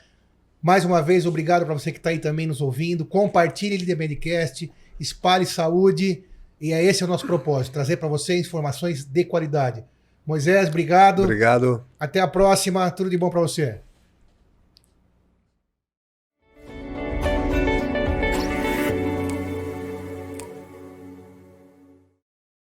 [0.60, 3.04] Mais uma vez, obrigado para você que está aí também nos ouvindo.
[3.04, 6.24] Compartilhe de Medcast, espalhe saúde.
[6.60, 9.84] E é esse o nosso propósito, trazer para você informações de qualidade.
[10.26, 11.22] Moisés, obrigado.
[11.22, 11.84] Obrigado.
[11.98, 12.90] Até a próxima.
[12.90, 13.80] Tudo de bom para você.